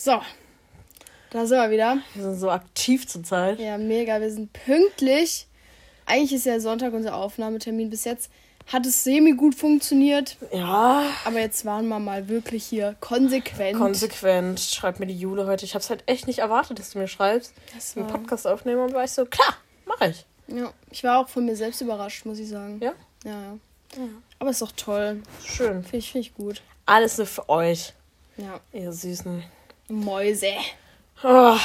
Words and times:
So, 0.00 0.20
da 1.30 1.44
sind 1.44 1.58
wir 1.58 1.70
wieder. 1.70 1.98
Wir 2.14 2.22
sind 2.22 2.38
so 2.38 2.50
aktiv 2.50 3.08
zurzeit. 3.08 3.58
Ja, 3.58 3.76
mega. 3.78 4.20
Wir 4.20 4.30
sind 4.30 4.52
pünktlich. 4.52 5.48
Eigentlich 6.06 6.32
ist 6.34 6.46
ja 6.46 6.60
Sonntag 6.60 6.92
unser 6.92 7.16
Aufnahmetermin. 7.16 7.90
Bis 7.90 8.04
jetzt 8.04 8.30
hat 8.68 8.86
es 8.86 9.02
semi 9.02 9.32
gut 9.32 9.56
funktioniert. 9.56 10.36
Ja. 10.52 11.02
Aber 11.24 11.40
jetzt 11.40 11.64
waren 11.64 11.88
wir 11.88 11.98
mal 11.98 12.28
wirklich 12.28 12.64
hier 12.64 12.94
konsequent. 13.00 13.76
Konsequent. 13.76 14.60
Schreibt 14.60 15.00
mir 15.00 15.06
die 15.06 15.18
Jule 15.18 15.46
heute. 15.48 15.64
Ich 15.64 15.74
habe 15.74 15.82
es 15.82 15.90
halt 15.90 16.04
echt 16.06 16.28
nicht 16.28 16.38
erwartet, 16.38 16.78
dass 16.78 16.90
du 16.90 16.98
mir 17.00 17.08
schreibst. 17.08 17.52
Das 17.74 17.96
Einen 17.96 18.06
war- 18.06 18.12
Podcast 18.18 18.46
aufnehmen 18.46 18.80
und 18.82 18.94
war 18.94 19.02
ich 19.02 19.10
so, 19.10 19.26
klar, 19.26 19.54
mache 19.84 20.10
ich. 20.10 20.24
ja, 20.46 20.72
ich 20.92 21.02
war 21.02 21.18
auch 21.18 21.28
von 21.28 21.44
mir 21.44 21.56
selbst 21.56 21.80
überrascht, 21.80 22.24
muss 22.24 22.38
ich 22.38 22.48
sagen. 22.48 22.78
Ja? 22.80 22.92
Ja, 23.24 23.30
ja. 23.96 24.08
Aber 24.38 24.50
ist 24.50 24.62
doch 24.62 24.70
toll. 24.76 25.24
Schön. 25.44 25.82
Finde 25.82 25.96
ich, 25.96 26.12
find 26.12 26.24
ich 26.26 26.34
gut. 26.34 26.62
Alles 26.86 27.18
nur 27.18 27.26
für 27.26 27.48
euch, 27.48 27.94
Ja. 28.36 28.60
ihr 28.72 28.92
Süßen. 28.92 29.42
Mäuse. 29.88 30.52
Oh, 31.24 31.56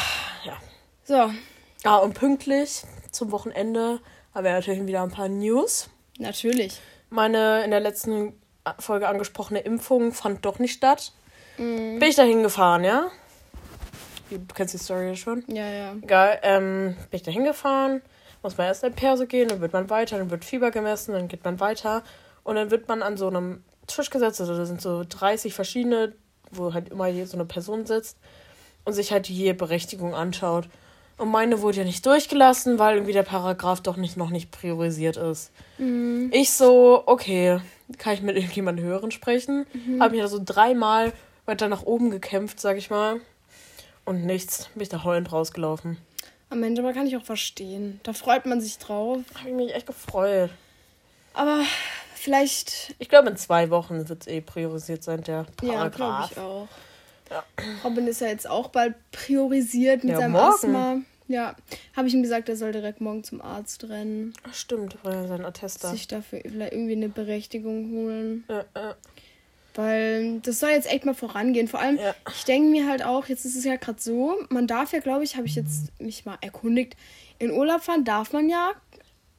ja. 0.43 0.57
So, 1.03 1.31
Ah, 1.85 1.97
und 1.97 2.13
pünktlich 2.13 2.83
zum 3.11 3.31
Wochenende 3.31 3.99
haben 4.33 4.45
wir 4.45 4.53
natürlich 4.53 4.85
wieder 4.87 5.03
ein 5.03 5.11
paar 5.11 5.27
News. 5.29 5.89
natürlich. 6.17 6.79
Meine 7.09 7.63
in 7.63 7.69
der 7.71 7.79
letzten 7.81 8.33
Folge 8.79 9.07
angesprochene 9.07 9.59
Impfung 9.59 10.13
fand 10.13 10.45
doch 10.45 10.57
nicht 10.59 10.73
statt. 10.73 11.11
Mhm. 11.57 11.99
Bin 11.99 12.09
ich 12.09 12.15
da 12.15 12.23
hingefahren, 12.23 12.83
ja? 12.83 13.11
Du 14.31 14.39
kennst 14.55 14.73
die 14.73 14.77
Story 14.79 15.09
ja 15.09 15.15
schon. 15.15 15.43
Ja, 15.47 15.67
ja. 15.69 15.93
Egal, 16.01 16.39
ähm, 16.41 16.95
bin 17.11 17.17
ich 17.17 17.21
da 17.23 17.29
hingefahren, 17.31 18.01
muss 18.41 18.57
man 18.57 18.65
erst 18.67 18.83
in 18.83 18.93
Perso 18.93 19.27
gehen, 19.27 19.49
dann 19.49 19.61
wird 19.61 19.73
man 19.73 19.89
weiter, 19.91 20.17
dann 20.17 20.31
wird 20.31 20.43
Fieber 20.45 20.71
gemessen, 20.71 21.11
dann 21.13 21.27
geht 21.27 21.43
man 21.43 21.59
weiter 21.59 22.01
und 22.43 22.55
dann 22.55 22.71
wird 22.71 22.87
man 22.87 23.03
an 23.03 23.17
so 23.17 23.27
einem 23.27 23.63
Tisch 23.85 24.09
gesetzt, 24.09 24.39
also 24.41 24.57
da 24.57 24.65
sind 24.65 24.81
so 24.81 25.03
30 25.07 25.53
verschiedene, 25.53 26.13
wo 26.57 26.73
halt 26.73 26.89
immer 26.89 27.07
je 27.07 27.25
so 27.25 27.37
eine 27.37 27.45
Person 27.45 27.85
sitzt 27.85 28.17
und 28.85 28.93
sich 28.93 29.11
halt 29.11 29.29
je 29.29 29.53
Berechtigung 29.53 30.13
anschaut. 30.15 30.67
Und 31.17 31.29
meine 31.29 31.61
wurde 31.61 31.77
ja 31.77 31.83
nicht 31.83 32.05
durchgelassen, 32.05 32.79
weil 32.79 32.95
irgendwie 32.95 33.13
der 33.13 33.23
Paragraph 33.23 33.81
doch 33.81 33.97
nicht 33.97 34.17
noch 34.17 34.31
nicht 34.31 34.51
priorisiert 34.51 35.15
ist. 35.15 35.51
Ich 36.31 36.51
so, 36.51 37.03
okay, 37.05 37.59
kann 37.97 38.15
ich 38.15 38.21
mit 38.21 38.35
irgendjemand 38.35 38.79
Höheren 38.79 39.11
sprechen? 39.11 39.65
Habe 39.99 40.11
mich 40.11 40.21
da 40.21 40.27
so 40.27 40.41
dreimal 40.43 41.13
weiter 41.45 41.67
nach 41.67 41.83
oben 41.83 42.09
gekämpft, 42.09 42.59
sag 42.59 42.77
ich 42.77 42.89
mal. 42.89 43.21
Und 44.05 44.25
nichts, 44.25 44.69
bin 44.73 44.83
ich 44.83 44.89
da 44.89 45.03
heulend 45.03 45.31
rausgelaufen. 45.31 45.97
Am 46.49 46.61
Ende 46.63 46.81
aber 46.81 46.93
kann 46.93 47.07
ich 47.07 47.15
auch 47.15 47.23
verstehen. 47.23 47.99
Da 48.03 48.13
freut 48.13 48.45
man 48.45 48.59
sich 48.59 48.77
drauf. 48.77 49.19
Habe 49.35 49.49
ich 49.49 49.55
mich 49.55 49.73
echt 49.73 49.87
gefreut. 49.87 50.49
Aber 51.33 51.61
vielleicht, 52.23 52.95
Ich 52.99 53.09
glaube, 53.09 53.29
in 53.29 53.37
zwei 53.37 53.69
Wochen 53.69 54.07
wird 54.09 54.21
es 54.21 54.27
eh 54.27 54.41
priorisiert 54.41 55.03
sein, 55.03 55.21
der 55.23 55.45
ja, 55.61 55.87
glaube 55.87 55.89
Paragraph. 55.97 56.31
ich 56.31 56.37
auch. 56.37 56.67
Ja. 57.29 57.43
Robin 57.83 58.07
ist 58.07 58.21
ja 58.21 58.27
jetzt 58.27 58.47
auch 58.49 58.69
bald 58.69 58.95
priorisiert 59.11 60.03
mit 60.03 60.13
Ja, 60.13 60.19
seinem 60.19 60.31
morgen. 60.33 60.53
Asthma. 60.53 60.97
Ja, 61.29 61.55
habe 61.95 62.07
ich 62.07 62.13
ihm 62.13 62.21
gesagt, 62.21 62.49
er 62.49 62.57
soll 62.57 62.73
direkt 62.73 62.99
morgen 63.01 63.23
zum 63.23 63.41
Arzt 63.41 63.85
rennen, 63.89 64.33
Ach, 64.47 64.53
Stimmt, 64.53 64.97
war 65.03 65.13
ja 65.13 65.27
sein 65.27 65.45
Attester. 65.45 65.89
sich 65.89 66.07
dafür 66.07 66.41
vielleicht 66.43 66.73
irgendwie 66.73 66.91
eine 66.93 67.07
Berechtigung 67.09 67.91
holen. 67.91 68.43
Äh, 68.49 68.59
äh, 68.77 68.93
Weil 69.75 70.39
das 70.41 70.59
soll 70.59 70.69
jetzt 70.71 70.91
echt 70.91 71.05
mal 71.05 71.15
vorangehen. 71.15 71.67
Vor 71.67 71.79
allem, 71.79 71.97
Ja. 71.97 72.13
ich 72.29 72.43
denke 72.43 72.69
mir 72.69 72.87
halt 72.87 73.03
auch, 73.03 73.27
jetzt 73.27 73.45
ist 73.45 73.55
es 73.55 73.63
ja 73.63 73.77
gerade 73.77 73.99
so, 74.01 74.35
man 74.49 74.67
darf 74.67 74.91
ja, 74.91 74.99
glaube 74.99 75.23
ich, 75.23 75.35
habe 75.35 75.47
ich 75.47 75.55
jetzt 75.55 75.99
mich 75.99 76.25
mal 76.25 76.37
erkundigt, 76.41 76.95
in 77.39 77.51
Urlaub 77.51 77.81
fahren 77.81 78.03
darf 78.03 78.33
man 78.33 78.49
ja, 78.49 78.71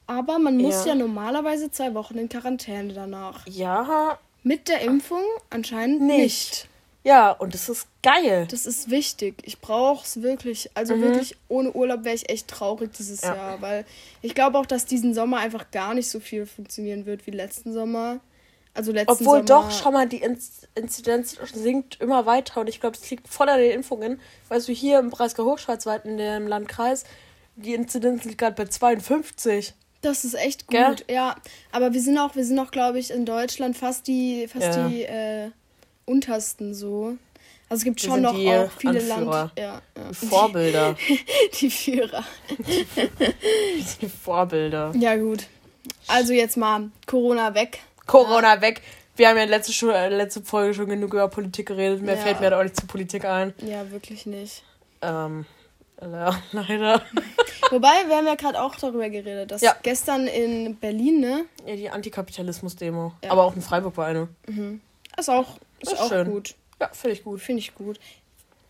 aber 0.07 0.39
man 0.39 0.57
muss 0.59 0.85
ja, 0.85 0.93
Ja. 0.93 0.95
normalerweise 0.97 1.71
zwei 1.71 1.95
Wochen 1.95 2.19
in 2.19 2.29
Quarantäne 2.29 2.93
danach. 2.93 3.47
ja, 3.47 4.19
Mit 4.43 4.69
der 4.69 4.83
Impfung 4.83 5.23
anscheinend 5.51 6.03
Nicht. 6.03 6.19
nicht. 6.19 6.69
ja, 7.05 7.31
und 7.31 7.55
das 7.55 7.69
ist 7.71 7.87
geil. 8.03 8.47
Das 8.51 8.67
ist 8.67 8.91
wichtig. 8.91 9.37
Ich 9.45 9.59
brauche 9.61 10.05
es 10.05 10.21
wirklich. 10.23 10.71
Also 10.75 11.01
wirklich, 11.01 11.35
ohne 11.49 11.73
Urlaub 11.73 12.05
wäre 12.05 12.15
ich 12.15 12.29
echt 12.29 12.49
traurig 12.49 12.93
dieses 12.93 13.23
Mhm. 13.23 13.29
Ja. 13.29 13.35
Jahr. 13.37 13.63
Weil 13.63 13.87
ich 14.21 14.35
glaube 14.35 14.59
auch, 14.59 14.67
dass 14.67 14.85
diesen 14.85 15.15
Sommer 15.15 15.39
einfach 15.39 15.71
gar 15.71 15.95
nicht 15.95 16.11
so 16.11 16.21
viel 16.21 16.45
funktionieren 16.47 17.07
wird 17.07 17.27
wie 17.27 17.31
letzten 17.31 17.73
Sommer. 17.73 18.21
Also 18.75 18.91
letzten 18.93 19.13
Obwohl 19.13 19.47
Sommer. 19.47 19.63
doch, 19.69 19.71
schau 19.71 19.93
mal, 19.93 20.09
die 20.09 20.19
Inz 20.19 20.67
Inzidenz 20.75 21.39
sinkt 21.55 22.01
immer 22.01 22.27
weiter 22.27 22.61
und 22.61 22.69
ich 22.69 22.81
glaube, 22.81 22.97
es 23.01 23.09
liegt 23.09 23.29
voll 23.29 23.49
an 23.49 23.61
den 23.61 23.71
Impfungen. 23.71 24.21
Weißt 24.49 24.67
du, 24.69 24.73
hier 24.73 24.99
im 24.99 25.11
Breisgau 25.11 25.45
Hochschwarzwald 25.45 26.05
in 26.05 26.17
dem 26.19 26.49
Landkreis, 26.49 27.05
die 27.57 27.73
Inzidenz 27.75 28.25
liegt 28.25 28.39
gerade 28.39 28.57
bei 28.57 28.65
52. 28.69 29.73
Das 30.05 30.25
ist 30.25 30.35
echt 30.35 30.67
gut, 30.67 30.77
Gell? 30.77 30.97
ja. 31.09 31.35
Aber 31.73 31.93
wir 31.93 32.01
sind 32.01 32.19
auch, 32.19 32.35
wir 32.37 32.45
sind 32.45 32.59
auch, 32.59 32.71
glaube 32.71 32.99
ich, 32.99 33.11
in 33.11 33.25
Deutschland 33.25 33.77
fast 33.77 34.07
die, 34.07 34.47
fast 34.49 34.77
Ja. 34.77 34.89
die 34.89 35.03
äh, 35.03 35.51
untersten 36.07 36.75
so. 36.75 37.17
Also 37.69 37.81
es 37.81 37.85
gibt 37.85 38.03
Wir 38.03 38.11
schon 38.11 38.21
noch 38.23 38.35
auch 38.35 38.71
viele 38.79 38.99
Anführer. 39.01 39.21
Land, 39.21 39.53
ja, 39.59 39.63
ja. 39.65 39.81
Die 40.11 40.27
Vorbilder. 40.27 40.97
die 41.61 41.71
Führer. 41.71 42.25
die 44.03 44.09
Vorbilder. 44.09 44.93
Ja 44.99 45.17
gut. 45.17 45.47
Also 46.07 46.33
jetzt 46.33 46.57
mal 46.57 46.91
Corona 47.07 47.55
weg. 47.55 47.79
Corona 48.07 48.61
weg. 48.61 48.83
Wir 49.17 49.29
haben 49.29 49.39
ja 49.39 49.45
letzte, 49.45 49.73
Schu- 49.73 49.91
äh, 49.91 50.09
letzte 50.09 50.43
Folge 50.43 50.75
schon 50.75 50.89
genug 50.89 51.15
über 51.15 51.29
Politik 51.29 51.67
geredet. 51.69 52.03
Mehr 52.03 52.17
Ja. 52.17 52.21
fällt 52.21 52.41
mir 52.41 52.51
da 52.51 52.59
auch 52.59 52.63
nicht 52.65 52.79
zu 52.79 52.87
Politik 52.87 53.25
ein. 53.25 53.55
Ja, 53.59 53.91
wirklich 53.91 54.27
nicht. 54.27 54.63
Ähm, 55.03 55.47
ja, 56.01 56.35
leider. 56.53 57.03
Wobei, 57.71 58.07
wir 58.09 58.17
haben 58.17 58.27
ja 58.27 58.35
gerade 58.35 58.61
auch 58.61 58.75
darüber 58.77 59.09
geredet, 59.09 59.51
dass 59.51 59.63
Ja. 59.63 59.75
gestern 59.83 60.27
in 60.27 60.77
Berlin, 60.77 61.21
ne? 61.21 61.45
Ja, 61.67 61.77
die 61.77 61.91
Antikapitalismus-Demo. 61.91 63.13
Ja. 63.25 63.31
Aber 63.31 63.45
auch 63.45 63.55
in 63.57 63.63
Freiburg 63.63 63.97
war 63.97 64.07
eine. 64.07 64.29
Ist 65.17 65.31
auch, 65.31 65.57
ist 65.81 65.93
Ist 65.93 66.01
auch 66.01 66.09
schön. 66.09 66.31
gut. 66.31 66.55
Ja, 66.81 66.91
finde 66.93 67.17
ich 67.17 67.25
gut. 67.25 67.41
Finde 67.41 67.61
ich 67.61 67.75
gut. 67.75 67.99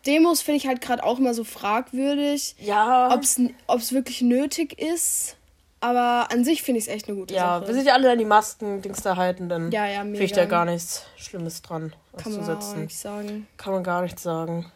Demos 0.06 0.42
finde 0.42 0.58
ich 0.58 0.66
halt 0.66 0.80
gerade 0.82 1.02
auch 1.02 1.18
immer 1.18 1.32
so 1.32 1.44
fragwürdig, 1.44 2.54
Ja. 2.60 3.08
ob 3.14 3.22
es 3.22 3.92
wirklich 3.92 4.20
nötig 4.20 4.78
ist. 4.78 5.36
Aber 5.80 6.28
an 6.30 6.44
sich 6.44 6.62
finde 6.62 6.78
ich 6.78 6.86
es 6.86 6.92
echt 6.94 7.08
eine 7.08 7.16
gute 7.18 7.34
ja, 7.34 7.58
Sache. 7.58 7.66
wir 7.68 7.74
sind 7.74 7.86
ja 7.86 7.92
alle 7.94 8.10
an 8.12 8.18
die 8.18 8.24
Masken-Dings 8.24 9.02
da 9.02 9.16
halten, 9.16 9.48
dann 9.50 9.70
Ja, 9.70 9.86
ja, 9.86 10.00
finde 10.00 10.22
ich 10.22 10.32
da 10.32 10.44
gar 10.46 10.64
nichts 10.64 11.04
Schlimmes 11.16 11.60
dran, 11.60 11.94
Kann 12.16 12.32
zu 12.32 12.40
man 12.40 12.56
auch 12.56 12.60
setzen. 12.62 12.82
nicht 12.84 12.98
sagen. 12.98 13.46
Kann 13.58 13.72
man 13.74 13.82
gar 13.84 14.00
nichts 14.02 14.22
sagen. 14.22 14.70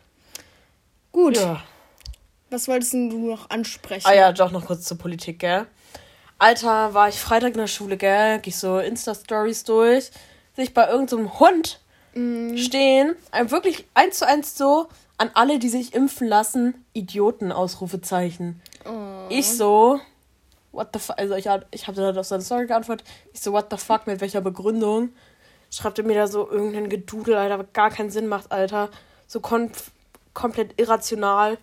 Gut, 1.12 1.36
Ja. 1.36 1.62
Was 2.50 2.68
wolltest 2.68 2.92
du 2.94 2.98
noch 3.30 3.50
ansprechen? 3.50 4.06
Ah 4.06 4.14
ja, 4.14 4.32
doch 4.32 4.50
noch 4.50 4.66
kurz 4.66 4.84
zur 4.84 4.98
Politik, 4.98 5.38
gell? 5.40 5.66
Alter, 6.38 6.94
war 6.94 7.08
ich 7.08 7.16
Freitag 7.18 7.52
in 7.52 7.58
der 7.58 7.66
Schule, 7.66 7.96
gell? 7.96 8.38
Geh 8.40 8.50
ich 8.50 8.56
so 8.58 8.78
Insta-Stories 8.78 9.64
durch. 9.64 10.10
Sehe 10.54 10.64
ich 10.64 10.74
bei 10.74 10.88
irgendeinem 10.88 11.26
so 11.26 11.40
Hund 11.40 11.80
Mhm. 12.14 12.56
stehen. 12.56 13.16
Ein 13.32 13.50
wirklich 13.50 13.86
eins 13.94 14.18
zu 14.18 14.26
eins 14.26 14.56
so 14.56 14.88
an 15.18 15.30
alle, 15.34 15.58
die 15.58 15.68
sich 15.68 15.94
impfen 15.94 16.26
lassen. 16.28 16.84
Idioten, 16.92 17.50
Ausrufezeichen. 17.52 18.60
Oh. 18.84 19.26
Ich 19.28 19.48
so, 19.56 20.00
what 20.72 20.88
the 20.92 20.98
fuck? 21.00 21.18
Also 21.18 21.34
ich, 21.34 21.48
hab- 21.48 21.66
ich 21.72 21.86
habe 21.86 22.00
dann 22.00 22.16
auf 22.16 22.26
seine 22.26 22.42
Story 22.42 22.66
geantwortet. 22.66 23.06
Ich 23.32 23.40
so, 23.40 23.52
what 23.52 23.66
the 23.70 23.76
fuck, 23.76 24.06
mit 24.06 24.20
welcher 24.20 24.40
Begründung? 24.40 25.10
Schreibt 25.70 25.98
er 25.98 26.04
mir 26.04 26.14
da 26.14 26.26
so 26.28 26.48
irgendeinen 26.50 26.88
Gedudel, 26.88 27.34
Alter, 27.36 27.58
was 27.58 27.66
gar 27.72 27.90
keinen 27.90 28.10
Sinn 28.10 28.26
macht, 28.26 28.50
Alter. 28.52 28.90
So 29.26 29.40
kon 29.40 29.70
komplett 30.34 30.80
irrational. 30.80 31.58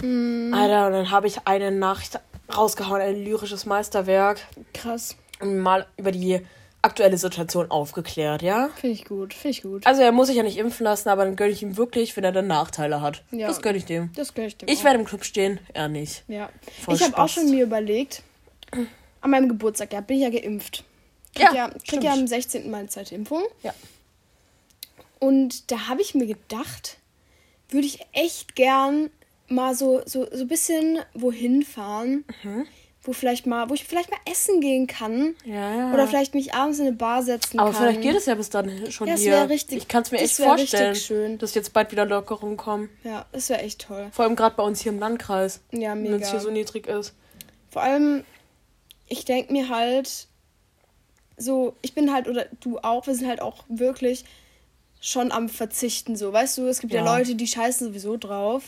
Mhm. 0.00 0.54
Alter, 0.54 0.86
und 0.86 0.92
dann 0.92 1.10
habe 1.10 1.26
ich 1.26 1.46
eine 1.46 1.70
Nachricht 1.70 2.18
rausgehauen, 2.54 3.00
ein 3.00 3.16
lyrisches 3.24 3.66
Meisterwerk. 3.66 4.40
Krass. 4.74 5.16
Und 5.40 5.58
mal 5.58 5.86
über 5.96 6.12
die 6.12 6.40
aktuelle 6.82 7.16
Situation 7.16 7.70
aufgeklärt, 7.70 8.42
ja? 8.42 8.68
Finde 8.74 8.94
ich 8.94 9.04
gut. 9.04 9.34
Finde 9.34 9.50
ich 9.50 9.62
gut. 9.62 9.86
Also 9.86 10.02
er 10.02 10.10
muss 10.12 10.26
sich 10.26 10.36
ja 10.36 10.42
nicht 10.42 10.58
impfen 10.58 10.84
lassen, 10.84 11.08
aber 11.08 11.24
dann 11.24 11.36
gönne 11.36 11.50
ich 11.52 11.62
ihm 11.62 11.76
wirklich, 11.76 12.16
wenn 12.16 12.24
er 12.24 12.32
dann 12.32 12.48
Nachteile 12.48 13.00
hat. 13.00 13.22
Ja. 13.30 13.46
Das 13.46 13.62
gönne 13.62 13.78
ich 13.78 13.84
dem. 13.84 14.10
Das 14.16 14.34
gehöre 14.34 14.48
ich 14.48 14.56
dem 14.56 14.68
Ich 14.68 14.80
auch. 14.80 14.84
werde 14.84 14.98
im 14.98 15.04
Club 15.04 15.24
stehen, 15.24 15.60
er 15.72 15.88
nicht. 15.88 16.24
Ja. 16.26 16.48
Voll 16.84 16.94
ich 16.94 17.02
habe 17.02 17.16
auch 17.18 17.28
schon 17.28 17.50
mir 17.50 17.62
überlegt, 17.64 18.22
an 19.20 19.30
meinem 19.30 19.48
Geburtstag, 19.48 19.92
ja, 19.92 20.00
bin 20.00 20.16
ich 20.16 20.22
ja 20.24 20.30
geimpft. 20.30 20.84
Krieg 21.34 21.44
Ja, 21.44 21.54
ja, 21.54 21.70
krieg 21.88 22.02
ja 22.02 22.12
am 22.12 22.26
16. 22.26 22.70
Mal 22.70 22.78
eine 22.78 22.88
zweite 22.88 23.14
Impfung. 23.14 23.42
Ja. 23.62 23.72
Und 25.20 25.70
da 25.70 25.86
habe 25.88 26.02
ich 26.02 26.16
mir 26.16 26.26
gedacht, 26.26 26.98
würde 27.68 27.86
ich 27.86 28.00
echt 28.12 28.56
gern 28.56 29.10
mal 29.52 29.74
so, 29.74 30.02
so, 30.06 30.26
so 30.32 30.42
ein 30.42 30.48
bisschen 30.48 30.98
wohin 31.14 31.62
fahren, 31.62 32.24
Mhm. 32.42 32.66
wo 33.04 33.12
vielleicht 33.12 33.46
mal, 33.46 33.68
wo 33.68 33.74
ich 33.74 33.84
vielleicht 33.84 34.10
mal 34.10 34.20
essen 34.30 34.60
gehen 34.60 34.86
kann. 34.86 35.34
Ja. 35.44 35.92
Oder 35.92 36.06
vielleicht 36.06 36.34
mich 36.34 36.54
abends 36.54 36.78
in 36.78 36.86
eine 36.86 36.94
Bar 36.96 37.22
setzen 37.22 37.58
aber 37.58 37.70
kann. 37.72 37.80
vielleicht 37.82 38.00
geht 38.02 38.14
es 38.16 38.26
ja 38.26 38.34
bis 38.36 38.48
dann 38.50 38.90
schon 38.92 39.08
Ja, 39.08 39.14
es 39.14 39.20
hier. 39.20 39.48
richtig- 39.48 39.78
ich 39.78 39.88
kann 39.88 40.02
es 40.02 40.10
mir 40.12 40.18
das 40.18 40.38
echt 40.38 40.46
vorstellen, 40.48 40.94
schön. 40.94 41.38
dass 41.38 41.54
jetzt 41.54 41.72
bald 41.72 41.90
wieder 41.90 42.06
Lockerungen 42.06 42.56
kommen. 42.56 42.88
Ja, 43.04 43.26
das 43.32 43.48
wäre 43.48 43.60
echt 43.60 43.80
toll. 43.82 44.08
Vor 44.12 44.24
allem 44.24 44.36
gerade 44.36 44.54
bei 44.56 44.62
uns 44.62 44.80
hier 44.80 44.92
im 44.92 44.98
Landkreis, 45.00 45.60
Ja, 45.72 45.94
wenn 45.94 46.22
es 46.22 46.30
hier 46.30 46.40
so 46.40 46.50
niedrig 46.50 46.86
ist. 46.86 47.12
Vor 47.70 47.82
allem, 47.82 48.24
ich 49.08 49.24
denke 49.24 49.52
mir 49.52 49.68
halt, 49.68 50.28
so, 51.36 51.74
ich 51.82 51.94
bin 51.94 52.12
halt, 52.12 52.28
oder 52.28 52.46
du 52.60 52.78
auch, 52.78 53.06
wir 53.06 53.14
sind 53.14 53.26
halt 53.28 53.40
auch 53.42 53.64
wirklich 53.68 54.24
schon 55.00 55.32
am 55.32 55.48
Verzichten, 55.48 56.14
so, 56.14 56.32
weißt 56.32 56.58
du, 56.58 56.66
es 56.68 56.78
gibt 56.78 56.92
ja, 56.92 57.04
Ja. 57.04 57.16
Leute, 57.16 57.34
die 57.34 57.48
scheißen 57.48 57.88
sowieso 57.88 58.16
drauf. 58.16 58.62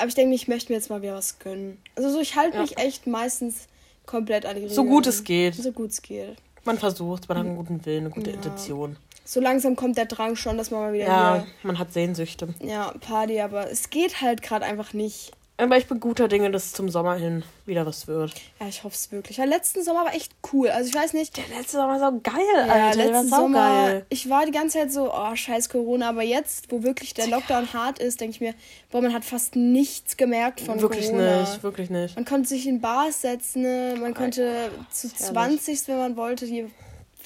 Aber 0.00 0.08
ich 0.08 0.14
denke 0.14 0.34
ich 0.34 0.48
möchte 0.48 0.72
mir 0.72 0.78
jetzt 0.78 0.88
mal 0.90 1.02
wieder 1.02 1.14
was 1.14 1.38
gönnen. 1.38 1.78
Also 1.94 2.10
so, 2.10 2.20
ich 2.20 2.34
halte 2.36 2.56
Ja. 2.56 2.62
mich 2.62 2.78
echt 2.78 3.06
meistens 3.06 3.66
komplett 4.06 4.46
an 4.46 4.54
die 4.56 4.62
Regeln. 4.62 4.74
So 4.74 4.84
gut 4.84 5.06
es 5.06 5.22
geht. 5.24 5.54
So 5.54 5.72
gut 5.72 5.90
es 5.90 6.00
geht. 6.02 6.36
Man 6.64 6.78
versucht, 6.78 7.28
man 7.28 7.38
hat 7.38 7.46
einen 7.46 7.56
guten 7.56 7.84
Willen, 7.86 8.06
eine 8.06 8.10
gute 8.10 8.30
Ja. 8.30 8.36
Intention. 8.36 8.96
so 9.24 9.40
langsam 9.40 9.76
kommt 9.76 9.96
der 9.96 10.06
Drang 10.06 10.34
schon, 10.36 10.56
dass 10.58 10.70
man 10.70 10.80
mal 10.80 10.92
wieder 10.92 11.06
Ja, 11.06 11.46
man 11.62 11.78
hat 11.78 11.92
Sehnsüchte. 11.92 12.52
ja, 12.60 12.92
Party, 13.00 13.40
aber 13.40 13.70
es 13.70 13.90
geht 13.90 14.20
halt 14.20 14.42
gerade 14.42 14.64
einfach 14.64 14.92
nicht. 14.92 15.32
Aber 15.60 15.76
ich 15.76 15.86
bin 15.86 16.00
guter 16.00 16.26
Dinge, 16.28 16.50
dass 16.50 16.66
es 16.66 16.72
zum 16.72 16.88
Sommer 16.88 17.14
hin 17.14 17.42
wieder 17.66 17.84
was 17.86 18.06
wird. 18.06 18.32
Ja, 18.58 18.66
ich 18.68 18.82
hoffe 18.82 18.94
es 18.94 19.12
wirklich. 19.12 19.36
Der 19.36 19.46
letzten 19.46 19.82
Sommer 19.84 20.04
war 20.06 20.14
echt 20.14 20.32
cool. 20.52 20.68
Also 20.70 20.88
ich 20.88 20.94
weiß 20.94 21.12
nicht. 21.12 21.36
Der 21.36 21.44
letzte 21.58 21.72
Sommer 21.76 22.00
war 22.00 22.12
so 22.12 22.20
geil, 22.22 22.34
Ja, 22.66 22.72
Alter. 22.72 22.96
Der 22.96 23.06
war 23.12 23.12
letzten 23.22 23.28
Sommer, 23.28 23.68
saugeil. 23.84 24.06
ich 24.08 24.30
war 24.30 24.46
die 24.46 24.52
ganze 24.52 24.78
Zeit 24.78 24.92
so, 24.92 25.12
oh, 25.12 25.36
scheiß 25.36 25.68
Corona, 25.68 26.08
aber 26.08 26.22
jetzt, 26.22 26.72
wo 26.72 26.82
wirklich 26.82 27.14
der 27.14 27.26
Lockdown 27.28 27.72
hart 27.72 27.98
ist, 27.98 28.20
denke 28.20 28.34
ich 28.34 28.40
mir, 28.40 28.54
boah, 28.90 29.02
man 29.02 29.12
hat 29.12 29.24
fast 29.24 29.54
nichts 29.56 30.16
gemerkt 30.16 30.60
von 30.60 30.80
Wirklich 30.80 31.06
Corona. 31.10 31.40
nicht, 31.42 31.62
wirklich 31.62 31.90
nicht. 31.90 32.16
Man 32.16 32.24
konnte 32.24 32.48
sich 32.48 32.66
in 32.66 32.80
Bars 32.80 33.20
setzen, 33.20 33.62
ne? 33.62 33.96
man 34.00 34.14
konnte 34.14 34.70
zu 34.90 35.06
ist 35.08 35.20
herrlich. 35.20 35.60
20, 35.62 35.88
wenn 35.88 35.98
man 35.98 36.16
wollte, 36.16 36.46
hier 36.46 36.70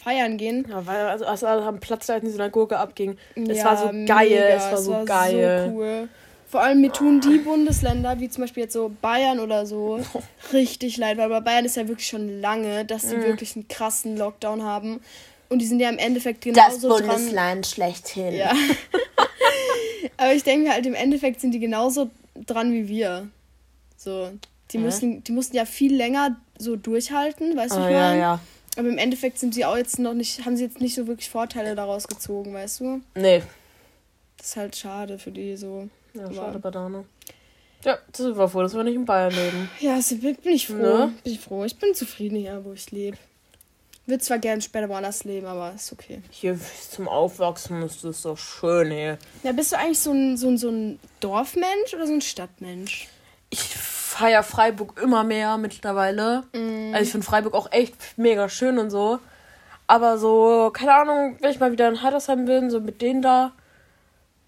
feiern 0.03 0.37
gehen. 0.37 0.67
Ja, 0.69 0.85
weil 0.87 1.07
also, 1.07 1.25
also 1.25 1.47
am 1.47 1.81
Platz 1.81 2.07
da 2.07 2.17
in 2.17 2.25
die 2.27 2.31
Synagoge 2.31 2.79
abging. 2.79 3.17
Es 3.37 3.59
Ja, 3.59 3.65
war 3.65 3.77
so 3.79 3.87
geil, 3.87 4.29
mega, 4.29 4.45
es 4.57 4.63
war 4.71 4.77
so 4.79 5.05
geil. 5.05 5.65
So 5.71 5.77
cool. 5.77 6.09
Vor 6.55 6.63
allem 6.63 6.81
mir 6.83 6.93
tun 6.93 7.21
die 7.21 7.39
Bundesländer, 7.39 8.21
wie 8.21 8.29
zum 8.31 8.45
Beispiel 8.45 8.63
jetzt 8.63 8.75
so 8.75 8.93
Bayern 9.03 9.41
oder 9.41 9.67
so, 9.67 9.99
richtig 10.53 10.97
leid, 10.99 11.19
weil 11.19 11.29
bei 11.29 11.41
Bayern 11.41 11.65
ist 11.65 11.75
ja 11.75 11.89
wirklich 11.89 12.07
schon 12.07 12.41
lange, 12.41 12.85
dass 12.85 13.03
Mhm. 13.03 13.09
sie 13.09 13.23
wirklich 13.25 13.57
einen 13.57 13.67
krassen 13.67 14.17
Lockdown 14.17 14.63
haben. 14.63 15.01
Und 15.49 15.59
die 15.59 15.67
sind 15.67 15.81
ja 15.81 15.89
im 15.89 15.99
Endeffekt 15.99 16.43
genauso 16.43 16.97
dran. 16.97 17.65
schlechthin. 17.65 18.35
Ja. 18.37 18.53
Aber 20.17 20.33
ich 20.33 20.45
denke 20.45 20.69
mir 20.69 20.75
halt, 20.75 20.87
im 20.87 20.95
Endeffekt 20.95 21.41
sind 21.41 21.51
die 21.51 21.59
genauso 21.59 22.09
dran 22.47 22.73
wie 22.73 22.87
wir. 22.87 23.27
So. 23.97 24.31
Die, 24.71 24.79
Hä? 24.79 24.85
müssen, 24.85 25.25
die 25.25 25.33
mussten 25.33 25.57
ja 25.57 25.65
viel 25.65 25.93
länger 25.97 26.37
so 26.57 26.77
durchhalten, 26.77 27.57
weißt 27.57 27.75
du, 27.75 27.81
Ah, 27.81 27.91
ja, 27.91 28.15
ja. 28.15 28.41
Aber 28.77 28.89
im 28.89 28.99
Endeffekt 28.99 29.41
sind 29.41 29.55
sie 29.55 29.65
auch 29.65 29.77
jetzt 29.77 29.99
noch 29.99 30.15
nicht, 30.15 30.45
haben 30.47 30.57
sie 30.57 30.63
jetzt 30.63 30.81
nicht 30.81 30.95
so 30.95 31.09
wirklich 31.09 31.31
Vorteile 31.31 31.75
daraus 31.75 32.07
gezogen, 32.07 32.55
weißt 32.55 32.79
du? 32.79 33.01
Nee. 33.17 33.43
Das 34.37 34.51
ist 34.51 34.57
halt 34.57 34.77
schade 34.77 35.19
für 35.19 35.33
die 35.33 35.57
so. 35.57 35.89
Ja, 36.15 36.25
Aber- 36.25 36.35
schade, 36.35 36.59
Banane. 36.59 37.05
Ja, 37.85 37.99
das 38.11 38.17
sind 38.19 38.39
wir 38.39 38.49
froh, 38.49 38.63
dass 38.63 38.75
wir 38.75 38.83
nicht 38.83 38.95
in 38.95 39.05
Bayern 39.05 39.33
leben. 39.35 39.69
Ja, 39.79 39.95
also 39.97 40.17
bin, 40.17 40.37
ich 40.45 40.67
froh. 40.69 40.75
Ne? 40.77 41.13
Bin 41.23 41.33
ich 41.35 41.41
froh. 41.41 41.65
Ich 41.65 41.79
bin 41.79 41.95
zufrieden 41.95 42.37
hier, 42.37 42.65
wo 42.65 42.73
ich 42.73 42.91
lebe. 42.91 43.19
Würde 44.07 44.23
zwar 44.23 44.39
gern 44.39 44.61
später 44.63 44.89
woanders 44.89 45.25
leben, 45.25 45.47
aber 45.47 45.73
ist 45.75 45.93
okay. 45.93 46.23
Hier 46.31 46.59
zum 46.91 47.09
Aufwachsen 47.09 47.83
ist 47.83 48.03
das 48.05 48.23
doch 48.23 48.39
schön 48.39 48.91
hier. 48.91 49.19
Ja, 49.43 49.53
bist 49.53 49.73
du 49.73 49.79
eigentlich 49.79 49.99
so 49.99 50.13
ein, 50.13 50.37
so 50.39 50.49
ein, 50.49 50.57
so 50.59 50.71
ein 50.71 50.99
Dorfmensch 51.21 51.95
oder 51.95 52.07
so 52.07 52.13
ein 52.15 52.21
Stadtmensch? 52.23 53.09
Ich 53.51 53.61
feier 53.61 54.43
Freiburg 54.43 55.01
immer 55.03 55.25
mehr 55.25 55.57
mittlerweile. 55.59 56.45
Mhm. 56.55 56.91
Also 56.93 57.05
ich 57.05 57.11
finde 57.11 57.27
Freiburg 57.27 57.55
auch 57.55 57.71
echt 57.73 57.95
mega 58.17 58.49
schön 58.49 58.79
und 58.79 58.91
so. 58.91 59.19
Aber 59.87 60.17
so, 60.19 60.71
keine 60.73 60.95
Ahnung, 60.95 61.37
wenn 61.41 61.51
ich 61.51 61.61
mal 61.61 61.73
wieder 61.73 61.89
in 61.89 62.03
Heidersheim 62.03 62.47
bin, 62.47 62.71
so 62.71 62.81
mit 62.81 63.03
denen 63.03 63.21
da, 63.21 63.53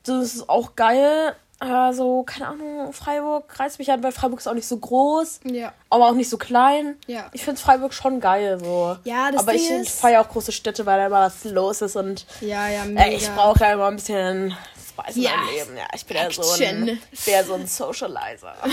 das 0.04 0.34
ist 0.34 0.48
auch 0.48 0.74
geil. 0.76 1.34
Aber 1.58 1.94
so, 1.94 2.22
keine 2.22 2.48
Ahnung, 2.48 2.92
Freiburg 2.92 3.58
reizt 3.58 3.78
mich 3.78 3.90
an, 3.90 4.02
weil 4.02 4.12
Freiburg 4.12 4.40
ist 4.40 4.46
auch 4.46 4.52
nicht 4.54 4.68
so 4.68 4.76
groß, 4.76 5.40
Ja. 5.44 5.72
aber 5.88 6.08
auch 6.08 6.12
nicht 6.12 6.28
so 6.28 6.36
klein. 6.36 6.96
Ja. 7.06 7.30
Ich 7.32 7.44
finde 7.44 7.58
Freiburg 7.60 7.94
schon 7.94 8.20
geil, 8.20 8.58
so. 8.62 8.96
Ja, 9.04 9.30
das 9.32 9.40
aber 9.40 9.52
Ding 9.52 9.62
ich, 9.62 9.70
ich 9.70 9.80
ist- 9.88 10.00
feiere 10.00 10.20
auch 10.20 10.28
große 10.28 10.52
Städte, 10.52 10.84
weil 10.84 10.98
da 10.98 11.06
immer 11.06 11.20
was 11.22 11.44
los 11.44 11.80
ist 11.80 11.96
und 11.96 12.26
Ja, 12.42 12.68
ja, 12.68 12.84
mega. 12.84 13.06
äh, 13.06 13.14
ich 13.14 13.28
brauche 13.30 13.60
ja 13.60 13.72
immer 13.72 13.86
ein 13.86 13.96
bisschen 13.96 14.54
Spice 14.88 15.16
Ja, 15.16 15.30
in 15.30 15.36
meinem 15.40 15.54
Leben. 15.54 15.76
Ja, 15.78 15.86
ich 15.94 16.04
bin 16.04 16.16
ja 16.18 16.30
so 16.30 16.42
ein, 16.42 16.60
Action. 16.60 17.00
ich 17.10 17.24
bin 17.24 17.34
ja 17.34 17.44
so 17.44 17.54
ein 17.54 17.66
Socializer. 17.66 18.54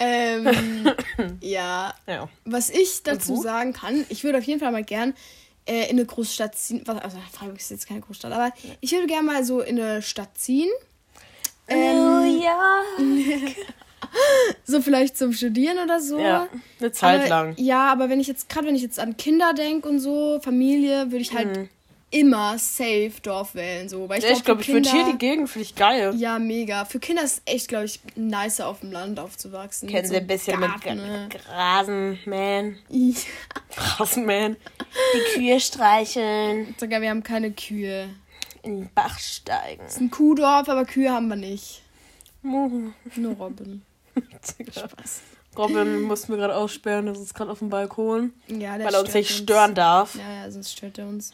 Ähm, 0.00 0.94
ja, 1.40 1.92
ja. 2.06 2.28
was 2.44 2.70
ich 2.70 3.02
dazu 3.02 3.36
sagen 3.40 3.72
kann, 3.72 4.06
ich 4.10 4.22
würde 4.22 4.38
auf 4.38 4.44
jeden 4.44 4.60
Fall 4.60 4.70
mal 4.70 4.84
gern 4.84 5.14
äh, 5.68 5.84
in 5.84 5.90
eine 5.90 6.06
Großstadt 6.06 6.56
ziehen. 6.56 6.82
Was, 6.86 6.98
also 6.98 7.18
Freiburg 7.32 7.58
ist 7.58 7.70
jetzt 7.70 7.86
keine 7.86 8.00
Großstadt, 8.00 8.32
aber 8.32 8.52
ich 8.80 8.92
würde 8.92 9.06
gerne 9.06 9.26
mal 9.26 9.44
so 9.44 9.60
in 9.60 9.80
eine 9.80 10.02
Stadt 10.02 10.36
ziehen. 10.36 10.70
Ähm, 11.68 12.40
ja. 12.42 12.80
So 14.64 14.80
vielleicht 14.80 15.18
zum 15.18 15.32
Studieren 15.32 15.78
oder 15.78 16.00
so. 16.00 16.18
Ja, 16.18 16.48
eine 16.80 16.92
Zeit 16.92 17.20
aber, 17.20 17.28
lang. 17.28 17.54
Ja, 17.58 17.92
aber 17.92 18.08
wenn 18.08 18.20
ich 18.20 18.26
jetzt, 18.26 18.48
gerade 18.48 18.66
wenn 18.66 18.74
ich 18.74 18.80
jetzt 18.82 18.98
an 18.98 19.16
Kinder 19.16 19.52
denke 19.52 19.88
und 19.88 20.00
so, 20.00 20.40
Familie, 20.42 21.10
würde 21.10 21.18
ich 21.18 21.34
halt 21.34 21.56
Mhm. 21.56 21.68
Immer 22.10 22.58
safe 22.58 23.12
Dorf 23.22 23.54
wählen. 23.54 23.88
So. 23.88 24.08
Weil 24.08 24.18
ich 24.18 24.24
Ja, 24.24 24.30
ich 24.32 24.44
glaube, 24.44 24.62
für 24.62 24.70
ich 24.78 24.86
würde 24.86 24.90
hier 24.90 25.12
die 25.12 25.18
Gegend 25.18 25.48
finde 25.50 25.64
ich 25.66 25.74
geil. 25.74 26.14
Ja, 26.16 26.38
mega. 26.38 26.84
Für 26.84 26.98
Kinder 27.00 27.22
ist 27.22 27.42
es 27.46 27.52
echt, 27.54 27.68
glaube 27.68 27.84
ich, 27.86 28.00
nicer 28.16 28.66
auf 28.68 28.80
dem 28.80 28.92
Land 28.92 29.18
aufzuwachsen. 29.20 29.88
Kennen 29.88 30.02
Mit 30.02 30.08
sie 30.08 30.14
so 30.14 30.20
ein 30.20 30.26
bisschen 30.26 30.60
Garten, 30.60 30.96
mit 30.96 31.06
ne? 31.06 31.28
Gra- 31.30 31.52
Rasenmähen. 31.52 32.78
Ja. 32.88 33.14
Rasenmähen. 33.98 34.56
Die 35.14 35.34
Kühe 35.38 35.60
streicheln. 35.60 36.74
Sogar 36.78 37.00
wir 37.00 37.10
haben 37.10 37.22
keine 37.22 37.50
Kühe. 37.52 38.08
In 38.62 38.80
den 38.80 38.90
Bach 38.94 39.18
steigen. 39.18 39.82
Es 39.86 39.94
ist 39.94 40.00
ein 40.00 40.10
Kuhdorf, 40.10 40.68
aber 40.68 40.84
Kühe 40.84 41.10
haben 41.12 41.28
wir 41.28 41.36
nicht. 41.36 41.82
Mhm. 42.42 42.92
Nur 43.16 43.34
Robben. 43.34 43.82
Spaß. 44.70 45.20
Robin 45.56 46.02
mussten 46.02 46.32
wir 46.32 46.36
gerade 46.38 46.54
aussperren, 46.56 47.06
das 47.06 47.18
ist 47.18 47.34
gerade 47.34 47.50
auf 47.50 47.58
dem 47.60 47.68
Balkon. 47.68 48.32
Ja, 48.46 48.78
Weil 48.78 48.94
er 48.94 49.00
uns 49.00 49.12
nicht 49.14 49.30
stören 49.30 49.74
darf. 49.74 50.14
Ja, 50.14 50.44
ja, 50.44 50.50
sonst 50.50 50.72
stört 50.72 50.98
er 50.98 51.06
uns. 51.08 51.32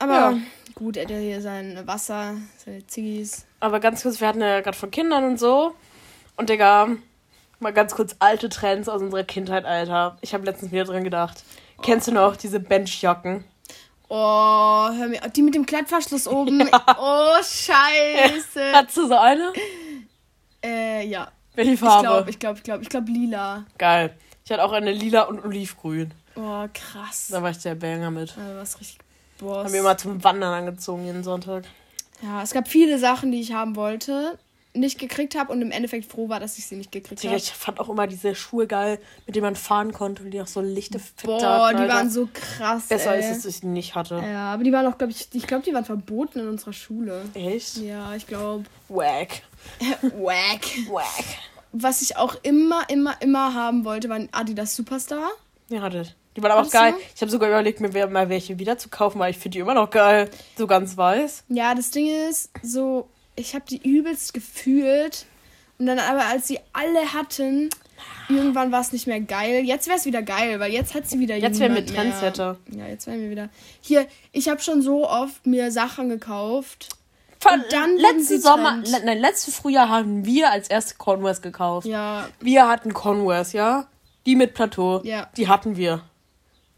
Aber 0.00 0.12
Ja. 0.32 0.38
gut, 0.74 0.96
er 0.96 1.04
hat 1.04 1.10
ja 1.10 1.18
hier 1.18 1.40
sein 1.40 1.80
Wasser, 1.86 2.34
seine 2.64 2.84
Ziggis. 2.88 3.46
Aber 3.60 3.78
ganz 3.78 4.02
kurz, 4.02 4.20
wir 4.20 4.26
hatten 4.28 4.40
ja 4.40 4.60
gerade 4.60 4.76
von 4.76 4.90
Kindern 4.90 5.24
und 5.24 5.38
so. 5.38 5.74
Und 6.36 6.48
Digga, 6.50 6.88
mal 7.60 7.72
ganz 7.72 7.94
kurz 7.94 8.16
alte 8.18 8.48
Trends 8.48 8.88
aus 8.88 9.00
unserer 9.02 9.22
Kindheit, 9.24 9.64
Alter. 9.66 10.16
Ich 10.22 10.34
habe 10.34 10.44
letztens 10.44 10.72
wieder 10.72 10.84
dran 10.84 11.04
gedacht. 11.04 11.44
Kennst 11.82 12.08
du 12.08 12.12
noch 12.12 12.34
diese 12.36 12.58
Benchjacken? 12.60 13.44
Oh, 14.08 14.88
hör 14.90 15.06
mir. 15.08 15.20
Die 15.36 15.42
mit 15.42 15.54
dem 15.54 15.64
Klettverschluss 15.66 16.26
oben. 16.26 16.68
Oh, 16.98 17.36
scheiße. 17.42 18.72
Hattest 18.74 18.96
du 18.96 19.06
so 19.06 19.16
eine? 19.16 19.52
äh, 20.64 21.06
ja. 21.06 21.30
Welche 21.54 21.72
Ich 21.72 21.80
Farbe? 21.80 22.02
glaube, 22.06 22.30
ich 22.30 22.38
glaube, 22.38 22.56
ich 22.58 22.62
glaube, 22.64 22.82
ich 22.82 22.88
glaube 22.88 23.10
lila. 23.10 23.64
Geil. 23.78 24.16
Ich 24.44 24.50
hatte 24.50 24.64
auch 24.64 24.72
eine 24.72 24.92
lila 24.92 25.22
und 25.22 25.44
olivgrün. 25.44 26.12
Oh, 26.36 26.66
krass. 26.72 27.28
Da 27.30 27.42
war 27.42 27.50
ich 27.50 27.58
der 27.58 27.74
Banger 27.74 28.10
mit. 28.10 28.34
Da 28.36 28.54
war 28.56 28.62
richtig 28.62 28.98
Boss. 29.40 29.64
Haben 29.64 29.72
wir 29.72 29.80
immer 29.80 29.96
zum 29.98 30.22
Wandern 30.22 30.52
angezogen 30.52 31.04
jeden 31.04 31.24
Sonntag. 31.24 31.64
Ja, 32.22 32.42
es 32.42 32.52
gab 32.52 32.68
viele 32.68 32.98
Sachen, 32.98 33.32
die 33.32 33.40
ich 33.40 33.52
haben 33.52 33.76
wollte, 33.76 34.38
nicht 34.72 34.98
gekriegt 34.98 35.36
habe 35.36 35.52
und 35.52 35.62
im 35.62 35.70
Endeffekt 35.70 36.10
froh 36.10 36.28
war, 36.28 36.38
dass 36.38 36.58
ich 36.58 36.66
sie 36.66 36.76
nicht 36.76 36.92
gekriegt 36.92 37.24
habe. 37.24 37.34
ich 37.34 37.50
fand 37.50 37.80
auch 37.80 37.88
immer 37.88 38.06
diese 38.06 38.34
Schuhe 38.34 38.66
geil, 38.66 39.00
mit 39.26 39.34
denen 39.34 39.44
man 39.44 39.56
fahren 39.56 39.92
konnte 39.92 40.22
und 40.22 40.30
die 40.30 40.40
auch 40.40 40.46
so 40.46 40.60
lichte 40.60 41.00
Boah, 41.24 41.68
hatten, 41.68 41.82
die 41.82 41.88
waren 41.88 42.10
so 42.10 42.28
krass. 42.32 42.86
Besser 42.88 43.14
ey. 43.14 43.20
ist 43.20 43.36
es, 43.38 43.42
dass 43.42 43.54
ich 43.54 43.60
die 43.62 43.66
nicht 43.66 43.94
hatte. 43.94 44.22
Ja, 44.24 44.52
aber 44.52 44.62
die 44.62 44.72
waren 44.72 44.86
auch, 44.86 44.96
glaube 44.96 45.12
ich, 45.12 45.28
ich 45.32 45.46
glaube, 45.46 45.64
die 45.64 45.74
waren 45.74 45.84
verboten 45.84 46.40
in 46.40 46.48
unserer 46.48 46.72
Schule. 46.72 47.24
Echt? 47.34 47.78
Ja, 47.78 48.14
ich 48.14 48.26
glaube. 48.26 48.64
Wack. 48.88 49.42
Wack. 50.02 50.66
Wack. 50.88 51.24
Was 51.72 52.02
ich 52.02 52.16
auch 52.16 52.36
immer, 52.42 52.88
immer, 52.88 53.20
immer 53.20 53.54
haben 53.54 53.84
wollte, 53.84 54.08
war 54.08 54.16
ein 54.16 54.28
Adidas 54.32 54.76
Superstar. 54.76 55.30
Ja, 55.68 55.82
hatte 55.82 56.02
ich. 56.02 56.16
Die 56.40 56.44
waren 56.44 56.52
aber 56.52 56.66
auch 56.66 56.70
geil. 56.70 56.94
Ich 57.14 57.20
habe 57.20 57.30
sogar 57.30 57.48
überlegt, 57.50 57.80
mir 57.80 58.06
mal 58.06 58.28
welche 58.30 58.58
wieder 58.58 58.78
zu 58.78 58.88
kaufen, 58.88 59.18
weil 59.18 59.30
ich 59.30 59.38
finde 59.38 59.56
die 59.56 59.58
immer 59.60 59.74
noch 59.74 59.90
geil. 59.90 60.30
So 60.56 60.66
ganz 60.66 60.96
weiß. 60.96 61.44
Ja, 61.48 61.74
das 61.74 61.90
Ding 61.90 62.08
ist, 62.28 62.50
so, 62.62 63.08
ich 63.36 63.54
habe 63.54 63.64
die 63.68 63.86
übelst 63.86 64.32
gefühlt. 64.32 65.26
Und 65.78 65.86
dann 65.86 65.98
aber, 65.98 66.24
als 66.26 66.48
sie 66.48 66.58
alle 66.72 67.12
hatten, 67.12 67.70
irgendwann 68.28 68.72
war 68.72 68.80
es 68.80 68.92
nicht 68.92 69.06
mehr 69.06 69.20
geil. 69.20 69.64
Jetzt 69.64 69.86
wäre 69.86 69.98
es 69.98 70.04
wieder 70.06 70.22
geil, 70.22 70.60
weil 70.60 70.72
jetzt 70.72 70.94
hat 70.94 71.08
sie 71.08 71.18
wieder 71.18 71.36
Jetzt 71.36 71.60
wären 71.60 71.74
wir. 71.74 71.84
Trendsetter. 71.84 72.58
Ja, 72.70 72.86
jetzt 72.86 73.06
wären 73.06 73.20
wir 73.20 73.30
wieder. 73.30 73.48
Hier, 73.80 74.06
ich 74.32 74.48
habe 74.48 74.60
schon 74.62 74.82
so 74.82 75.08
oft 75.08 75.46
mir 75.46 75.70
Sachen 75.70 76.08
gekauft. 76.08 76.88
Von 77.38 77.64
dann 77.70 77.92
wurden 77.92 78.18
letzten 78.18 78.40
Sommer, 78.40 78.82
le, 78.84 79.04
nein, 79.04 79.18
letztes 79.18 79.56
Frühjahr 79.56 79.88
haben 79.88 80.26
wir 80.26 80.50
als 80.50 80.68
erste 80.68 80.96
Converse 80.96 81.40
gekauft. 81.40 81.86
Ja, 81.86 82.28
Wir 82.40 82.68
hatten 82.68 82.92
Converse, 82.92 83.56
ja? 83.56 83.86
Die 84.26 84.36
mit 84.36 84.52
Plateau. 84.52 85.00
Ja. 85.02 85.30
Die 85.38 85.48
hatten 85.48 85.76
wir. 85.78 86.02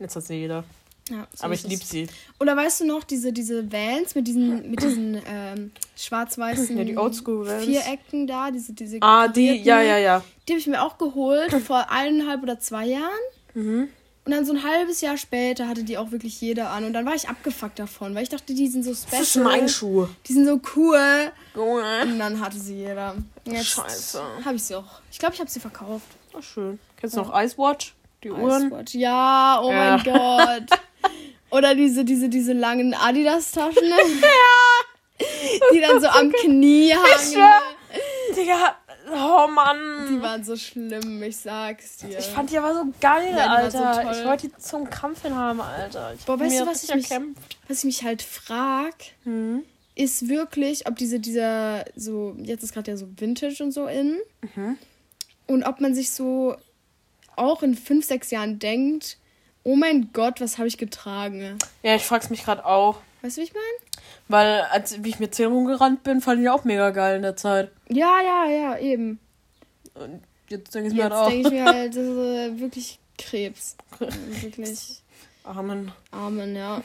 Jetzt 0.02 0.16
hat 0.16 0.24
sie 0.24 0.34
jeder. 0.34 0.64
ja. 1.08 1.26
so 1.34 1.44
aber 1.44 1.54
ich 1.54 1.62
liebe 1.64 1.84
sie. 1.84 2.06
Oder 2.40 2.56
weißt 2.56 2.80
du 2.82 2.86
noch, 2.86 3.04
diese, 3.04 3.32
diese 3.32 3.70
Vans 3.72 4.14
mit 4.14 4.26
diesen, 4.26 4.70
mit 4.70 4.82
diesen 4.82 5.20
ähm, 5.26 5.70
schwarz-weißen 5.96 6.76
Ja, 6.76 6.84
die 6.84 6.96
Oldschool-Vans. 6.96 7.64
Vierecken 7.66 8.26
da, 8.26 8.50
diese, 8.50 8.72
diese 8.72 8.98
Ah, 9.00 9.28
die, 9.28 9.54
ja, 9.62 9.80
ja, 9.80 9.98
ja. 9.98 10.22
Die 10.46 10.52
habe 10.52 10.60
ich 10.60 10.66
mir 10.66 10.82
auch 10.82 10.98
geholt 10.98 11.52
vor 11.66 11.90
eineinhalb 11.90 12.42
oder 12.42 12.58
zwei 12.60 12.86
Jahren. 12.86 13.10
Mhm. 13.54 13.88
Und 14.24 14.30
dann 14.30 14.44
so 14.46 14.52
ein 14.52 14.62
halbes 14.62 15.00
Jahr 15.00 15.16
später 15.16 15.66
hatte 15.66 15.82
die 15.82 15.98
auch 15.98 16.12
wirklich 16.12 16.40
jeder 16.40 16.70
an. 16.70 16.84
Und 16.84 16.92
dann 16.92 17.04
war 17.04 17.14
ich 17.14 17.28
abgefuckt 17.28 17.76
davon, 17.80 18.14
weil 18.14 18.22
ich 18.22 18.28
dachte, 18.28 18.54
die 18.54 18.68
sind 18.68 18.84
so 18.84 18.94
special. 18.94 19.20
Das 19.20 19.34
ist 19.34 19.42
mein 19.42 19.68
Schuh. 19.68 20.06
Die 20.26 20.32
sind 20.32 20.46
so 20.46 20.60
cool. 20.76 21.32
Und 21.54 22.18
dann 22.20 22.38
hatte 22.40 22.56
sie 22.56 22.76
jeder. 22.76 23.16
Jetzt 23.44 23.66
Scheiße. 23.66 24.22
habe 24.44 24.54
ich 24.54 24.62
sie 24.62 24.76
auch. 24.76 25.00
Ich 25.10 25.18
glaube, 25.18 25.34
ich 25.34 25.40
habe 25.40 25.50
sie 25.50 25.58
verkauft. 25.58 26.06
Ach, 26.38 26.42
schön. 26.42 26.78
Kennst 26.98 27.16
du 27.16 27.20
noch 27.20 27.34
Icewatch? 27.34 27.94
Die 28.24 28.30
Uhren? 28.30 28.68
Icewatch. 28.68 28.94
Ja, 28.94 29.60
oh 29.62 29.70
Ja. 29.70 29.96
mein 29.96 30.04
Gott. 30.04 30.78
Oder 31.50 31.74
diese, 31.74 32.04
diese, 32.04 32.28
diese 32.28 32.52
langen 32.54 32.94
Adidas-Taschen. 32.94 33.82
Die 35.72 35.80
dann 35.80 36.00
so 36.00 36.08
am 36.08 36.32
Knie 36.32 36.92
hangen. 36.94 37.52
Digga, 38.36 38.76
Oh 39.12 39.46
Mann. 39.48 40.06
Die 40.10 40.22
waren 40.22 40.42
so 40.42 40.56
schlimm, 40.56 41.22
ich 41.22 41.36
sag's 41.36 41.98
dir. 41.98 42.18
Ich 42.18 42.26
fand 42.26 42.50
die 42.50 42.56
aber 42.58 42.72
so 42.74 42.84
geil, 43.00 43.34
Ja, 43.36 43.68
so 43.70 43.78
Alter. 43.78 44.02
toll. 44.02 44.12
ich 44.18 44.24
wollte 44.26 44.48
die 44.48 44.56
zum 44.56 44.88
Kampf 44.88 45.24
haben, 45.24 45.60
Alter. 45.60 46.14
Ich 46.14 46.24
Boah, 46.24 46.40
weißt 46.40 46.60
du, 46.60 46.66
was 46.66 46.84
ich, 46.84 46.94
mich, 46.94 47.10
was 47.68 47.78
ich 47.78 47.84
mich 47.84 48.02
halt 48.04 48.22
frag, 48.22 48.94
Hm. 49.24 49.64
ist 49.96 50.28
wirklich, 50.28 50.86
ob 50.88 50.96
diese, 50.96 51.20
dieser, 51.20 51.84
so, 51.94 52.34
jetzt 52.38 52.62
ist 52.62 52.72
gerade 52.72 52.92
ja 52.92 52.96
so 52.96 53.06
Vintage 53.16 53.62
und 53.62 53.72
so 53.72 53.86
in. 53.86 54.18
Mhm. 54.54 54.78
Und 55.46 55.64
ob 55.64 55.80
man 55.80 55.94
sich 55.94 56.10
so 56.12 56.56
auch 57.36 57.62
in 57.62 57.74
fünf, 57.74 58.04
sechs 58.06 58.30
Jahren 58.30 58.58
denkt, 58.58 59.18
oh 59.64 59.76
mein 59.76 60.10
Gott, 60.12 60.40
was 60.40 60.58
habe 60.58 60.68
ich 60.68 60.78
getragen? 60.78 61.58
Ja, 61.82 61.94
ich 61.94 62.04
frag's 62.04 62.30
mich 62.30 62.44
gerade 62.44 62.64
auch. 62.64 62.98
Weißt 63.22 63.36
du, 63.36 63.40
wie 63.40 63.44
ich 63.44 63.54
meine? 63.54 64.02
Weil, 64.28 64.60
als 64.72 65.02
wie 65.04 65.10
ich 65.10 65.20
mit 65.20 65.34
10 65.34 65.46
rumgerannt 65.46 66.02
bin, 66.02 66.20
fand 66.20 66.40
ich 66.42 66.48
auch 66.48 66.64
mega 66.64 66.90
geil 66.90 67.16
in 67.16 67.22
der 67.22 67.36
Zeit. 67.36 67.70
Ja, 67.88 68.20
ja, 68.20 68.50
ja, 68.50 68.78
eben. 68.78 69.20
Und 69.94 70.22
jetzt 70.48 70.74
denke 70.74 70.88
ich 70.88 70.94
mir 70.94 71.04
Jetzt 71.04 71.12
halt 71.12 71.22
auch. 71.22 71.28
denke 71.28 71.48
ich 71.48 71.54
mir 71.54 71.64
halt, 71.64 71.88
das 71.96 72.02
ist 72.02 72.18
äh, 72.18 72.60
wirklich 72.60 72.98
Krebs. 73.18 73.76
wirklich 74.40 75.02
Amen. 75.44 75.92
Amen, 76.10 76.56
ja. 76.56 76.82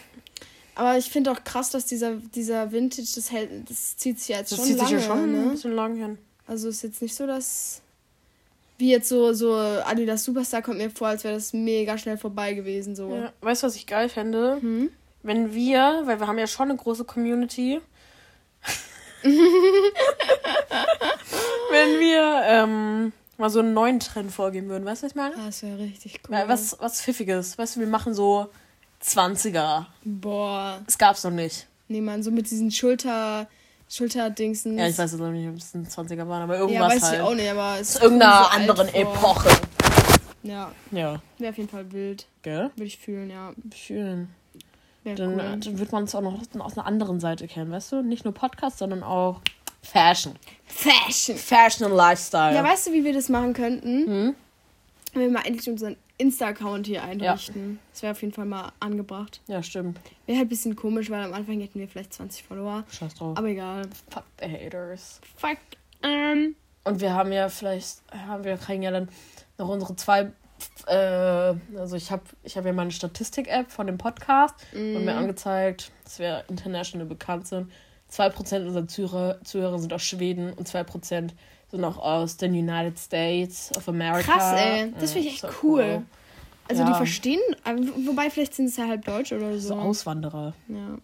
Aber 0.75 0.98
ich 0.98 1.10
finde 1.10 1.32
auch 1.32 1.44
krass, 1.44 1.72
dass 1.72 1.86
dieser, 1.86 2.16
dieser 2.16 2.72
Vintage, 2.72 3.08
das 3.16 3.32
hält, 3.32 3.70
das 3.70 3.98
zieht 3.98 4.20
sich 4.20 4.30
ja 4.30 4.38
jetzt 4.38 4.51
Das 4.51 4.60
schon 4.60 4.68
zieht 4.68 4.80
sich 4.80 4.89
lange, 4.89 5.01
ja 5.01 5.08
schon 5.08 5.20
ein 5.24 5.46
ne? 5.46 5.51
bisschen 5.51 5.74
lang 5.74 5.96
hin. 5.96 6.18
Also 6.46 6.70
ist 6.70 6.84
jetzt 6.84 7.01
nicht 7.01 7.16
so, 7.16 7.25
dass 7.25 7.82
wie 8.77 8.91
jetzt 8.91 9.10
so 9.10 9.34
so 9.34 9.55
Adidas 9.55 10.24
Superstar 10.24 10.62
kommt 10.62 10.77
mir 10.77 10.89
vor, 10.89 11.07
als 11.07 11.24
wäre 11.24 11.34
das 11.36 11.53
mega 11.53 11.98
schnell 11.98 12.17
vorbei 12.17 12.53
gewesen 12.53 12.96
so. 12.96 13.13
Ja. 13.15 13.34
Weißt 13.41 13.63
du, 13.63 13.67
was 13.67 13.75
ich 13.75 13.88
geil 13.88 14.10
fände? 14.10 14.57
Hm? 14.62 14.89
Wenn 15.24 15.53
wir, 15.53 16.03
weil 16.05 16.19
wir 16.19 16.27
haben 16.27 16.38
ja 16.38 16.48
schon 16.48 16.69
eine 16.69 16.77
große 16.77 17.03
Community. 17.03 17.81
wenn 21.72 22.00
wir 22.00 22.41
ähm, 22.46 23.13
mal 23.38 23.50
so 23.50 23.60
einen 23.60 23.74
neuen 23.74 24.00
Trend 24.00 24.31
vorgeben 24.31 24.69
würden, 24.69 24.86
weißt 24.86 25.01
du, 25.01 25.05
was 25.05 25.12
ich 25.12 25.15
meine? 25.15 25.36
Ah, 25.36 25.48
Das 25.48 25.63
wäre 25.63 25.79
richtig 25.79 26.22
cool. 26.27 26.36
Ja, 26.36 26.48
was, 26.48 26.77
was 26.79 27.01
Pfiffiges. 27.01 27.57
Weißt 27.57 27.75
du, 27.75 27.79
wir 27.79 27.88
machen 27.88 28.13
so 28.13 28.48
20er. 29.03 29.86
Boah. 30.03 30.79
Das 30.86 30.98
gab's 30.98 31.24
noch 31.24 31.31
nicht. 31.31 31.67
Nee, 31.88 32.01
man, 32.01 32.24
so 32.24 32.31
mit 32.31 32.50
diesen 32.50 32.72
Schulter 32.72 33.48
Schulterdingsen. 33.89 34.77
Ja, 34.77 34.88
ich 34.88 34.98
weiß 34.98 35.12
jetzt 35.12 35.20
noch 35.22 35.32
nicht, 35.32 35.48
ob 35.48 35.56
es 35.56 35.74
ein 35.74 35.86
20er 35.88 36.27
waren, 36.27 36.44
aber 36.44 36.56
Ja, 36.56 36.60
irgendwas 36.62 36.96
weiß 36.96 37.03
halt. 37.03 37.15
ich 37.15 37.22
auch 37.22 37.34
nicht, 37.36 37.50
aber 37.50 37.77
es 37.79 37.96
Aus 37.96 38.03
irgendeiner 38.03 38.51
anderen. 38.51 38.88
Epoche. 38.89 39.50
Ja, 40.44 40.72
Ja. 40.91 41.22
wäre 41.38 41.51
auf 41.51 41.58
jeden 41.58 41.70
Fall 41.70 41.91
wild. 41.91 42.25
Gell? 42.41 42.70
Würde 42.75 42.86
ich 42.86 42.98
fühlen, 42.98 43.29
ja. 43.29 43.51
Schön. 43.75 44.29
Wäre 45.03 45.15
Dann, 45.15 45.29
cool. 45.34 45.60
dann 45.62 45.79
wird 45.79 45.91
man 45.91 46.03
uns 46.03 46.15
auch 46.15 46.22
noch 46.22 46.39
aus 46.60 46.77
einer 46.77 46.86
anderen 46.86 47.20
Seite 47.20 47.48
kennen, 47.48 47.72
weißt 47.72 47.94
du? 47.94 48.01
Nicht 48.01 48.25
nur 48.25 48.34
Podcast, 48.34 48.77
sondern 48.79 49.03
auch 49.03 49.41
Fashion. 49.82 50.34
Fashion. 50.65 51.38
Fashion 51.38 51.89
und 51.89 51.96
Lifestyle. 51.98 52.56
Ja, 52.56 52.63
weißt 52.63 52.88
du, 52.88 52.94
wie 52.94 53.06
wir 53.06 53.13
das 53.13 53.29
machen 53.29 53.53
könnten? 53.53 54.06
Hm? 54.06 54.36
Wenn 55.13 55.22
wir 55.22 55.32
mal 55.32 55.46
endlich 55.46 55.70
unseren 55.70 55.96
Insta-Account 56.17 56.88
hier 56.88 57.03
einrichten. 57.03 57.79
Das 57.91 58.01
wäre 58.01 58.12
auf 58.12 58.21
jeden 58.21 58.33
Fall 58.33 58.45
mal 58.45 58.71
angebracht. 58.79 59.41
ja, 59.47 59.62
stimmt. 59.62 60.00
Wäre 60.25 60.39
halt 60.39 60.47
ein 60.47 60.50
bisschen 60.50 60.75
komisch, 60.75 61.09
weil 61.09 61.24
am 61.24 61.33
Anfang 61.33 61.59
hätten 61.59 61.79
wir 61.79 61.88
vielleicht 61.88 62.13
20 62.13 62.43
Follower. 62.43 62.83
Scheiß 62.91 63.15
drauf. 63.15 63.38
Aber 63.38 63.47
egal. 63.47 63.83
Fuck 64.09 64.24
the 64.39 64.50
haters. 64.50 65.21
Fuck. 65.36 65.57
Ähm. 66.03 66.55
Und 66.83 67.01
wir 67.01 67.13
haben 67.13 67.31
ja 67.31 67.50
vielleicht, 67.50 68.01
haben 68.12 68.43
wir 68.43 68.57
kriegen 68.57 68.81
ja 68.81 68.91
dann 68.91 69.09
noch 69.57 69.69
unsere 69.69 69.95
zwei, 69.95 70.31
äh, 70.88 70.95
also 70.95 71.95
ich 71.95 72.09
habe 72.12 72.24
ich 72.43 72.57
hab 72.57 72.65
ja 72.65 72.74
meine 72.74 72.91
Statistik-App 72.91 73.69
von 73.71 73.88
dem 73.88 73.97
Podcast 73.97 74.55
und 74.74 75.03
mir 75.05 75.15
angezeigt, 75.15 75.91
dass 76.03 76.19
wir 76.19 76.43
international 76.47 77.05
bekannt 77.05 77.47
sind. 77.47 77.71
2% 78.12 78.65
unserer 78.65 78.88
Zuhörer, 78.88 79.43
Zuhörer 79.43 79.79
sind 79.79 79.91
aus 79.91 80.03
Schweden 80.03 80.53
und 80.53 80.67
2% 80.67 81.31
sind 81.77 81.86
auch 81.86 81.98
aus 81.98 82.38
den 82.38 82.51
United 82.53 82.98
States 83.00 83.72
of 83.77 83.88
America. 83.89 84.31
Krass, 84.34 84.60
ey. 84.60 84.91
Das 85.00 85.13
finde 85.13 85.27
ich 85.27 85.34
echt 85.36 85.41
so 85.41 85.48
cool. 85.63 86.01
Also 86.69 86.84
die 86.84 86.89
Ja. 86.91 86.98
verstehen, 86.98 87.39
aber 87.63 87.79
wobei 88.05 88.29
vielleicht 88.29 88.53
sind 88.55 88.65
es 88.65 88.75
ja 88.77 88.88
halb 88.88 89.05
Deutsch 89.05 89.31
oder 89.31 89.53
So 89.57 89.69
so. 89.69 89.75
Auswanderer. 89.75 90.53
ja. 90.67 90.98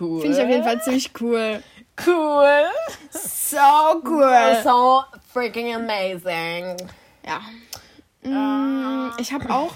Cool. 0.00 0.22
Finde 0.22 0.36
ich 0.38 0.42
auf 0.42 0.48
jeden 0.48 0.64
Fall 0.64 0.80
ziemlich 0.82 1.10
cool. 1.20 1.62
cool. 2.06 2.64
So 3.10 3.56
cool. 4.04 4.56
So 4.64 5.02
freaking 5.32 5.74
amazing. 5.74 6.76
Ja. 7.26 7.40
Mm, 8.22 9.10
Ich 9.18 9.32
habe 9.32 9.50
auch, 9.50 9.74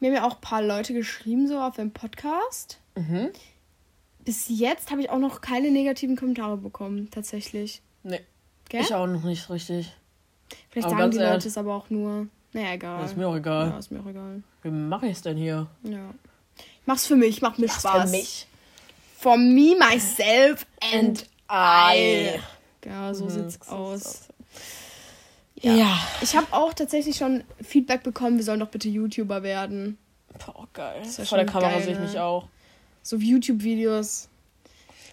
mir 0.00 0.08
haben 0.10 0.16
ja 0.16 0.24
auch 0.26 0.34
ein 0.36 0.40
paar 0.40 0.62
Leute 0.62 0.94
geschrieben, 0.94 1.48
so 1.48 1.58
auf 1.60 1.74
dem 1.76 1.90
Podcast. 1.92 2.78
Mhm. 2.94 3.30
Bis 4.24 4.44
jetzt 4.48 4.90
habe 4.92 5.00
ich 5.00 5.10
auch 5.10 5.18
noch 5.18 5.40
keine 5.40 5.70
negativen 5.70 6.14
Kommentare 6.16 6.56
bekommen, 6.56 7.10
tatsächlich. 7.10 7.82
Nee, 8.04 8.20
Gell? 8.72 8.80
ich 8.80 8.94
auch 8.94 9.06
noch 9.06 9.22
nicht 9.24 9.48
richtig. 9.50 9.92
Vielleicht 10.70 10.86
aber 10.88 10.96
sagen 10.98 11.10
die 11.12 11.16
ehrlich- 11.18 11.32
Leute 11.32 11.48
es 11.48 11.58
aber 11.58 11.74
auch 11.74 11.90
nur. 11.90 12.26
Naja, 12.54 12.72
egal. 12.72 13.00
Das 13.02 13.12
ist 13.12 13.16
mir 13.16 13.28
auch 13.28 13.36
egal. 13.36 13.68
Ja, 13.70 13.78
ist 13.78 13.90
mir 13.90 14.00
auch 14.00 14.06
egal. 14.06 14.42
Wie 14.62 14.70
mache 14.70 15.06
ich 15.06 15.12
es 15.12 15.22
denn 15.22 15.36
hier? 15.36 15.66
Ja. 15.82 16.10
Ich 16.56 16.86
mach's 16.86 17.06
für 17.06 17.16
mich, 17.16 17.40
macht 17.42 17.58
mir 17.58 17.68
Spaß. 17.68 18.10
für 18.10 18.16
mich. 18.16 18.46
For 19.18 19.36
me, 19.36 19.76
myself 19.78 20.66
and 20.94 21.24
I. 21.50 22.38
Ja, 22.84 23.14
so 23.14 23.24
Mhm, 23.26 23.30
sieht's 23.30 23.58
so 23.66 23.72
aus. 23.74 24.20
Ja. 25.54 25.74
Ja. 25.74 25.98
Ich 26.22 26.34
habe 26.36 26.46
auch 26.50 26.72
tatsächlich 26.74 27.16
schon 27.16 27.44
Feedback 27.62 28.02
bekommen, 28.02 28.36
wir 28.36 28.44
sollen 28.44 28.60
doch 28.60 28.68
bitte 28.70 28.88
YouTuber 28.88 29.42
werden. 29.42 29.96
Boah, 30.44 30.66
geil. 30.72 31.02
ja 31.04 31.24
Vor 31.24 31.38
der 31.38 31.46
Kamera 31.46 31.72
geil, 31.72 31.82
sehe 31.82 31.92
ich 31.92 31.98
ne? 31.98 32.06
mich 32.06 32.18
auch. 32.18 32.48
So 33.02 33.16
YouTube-Videos. 33.16 34.28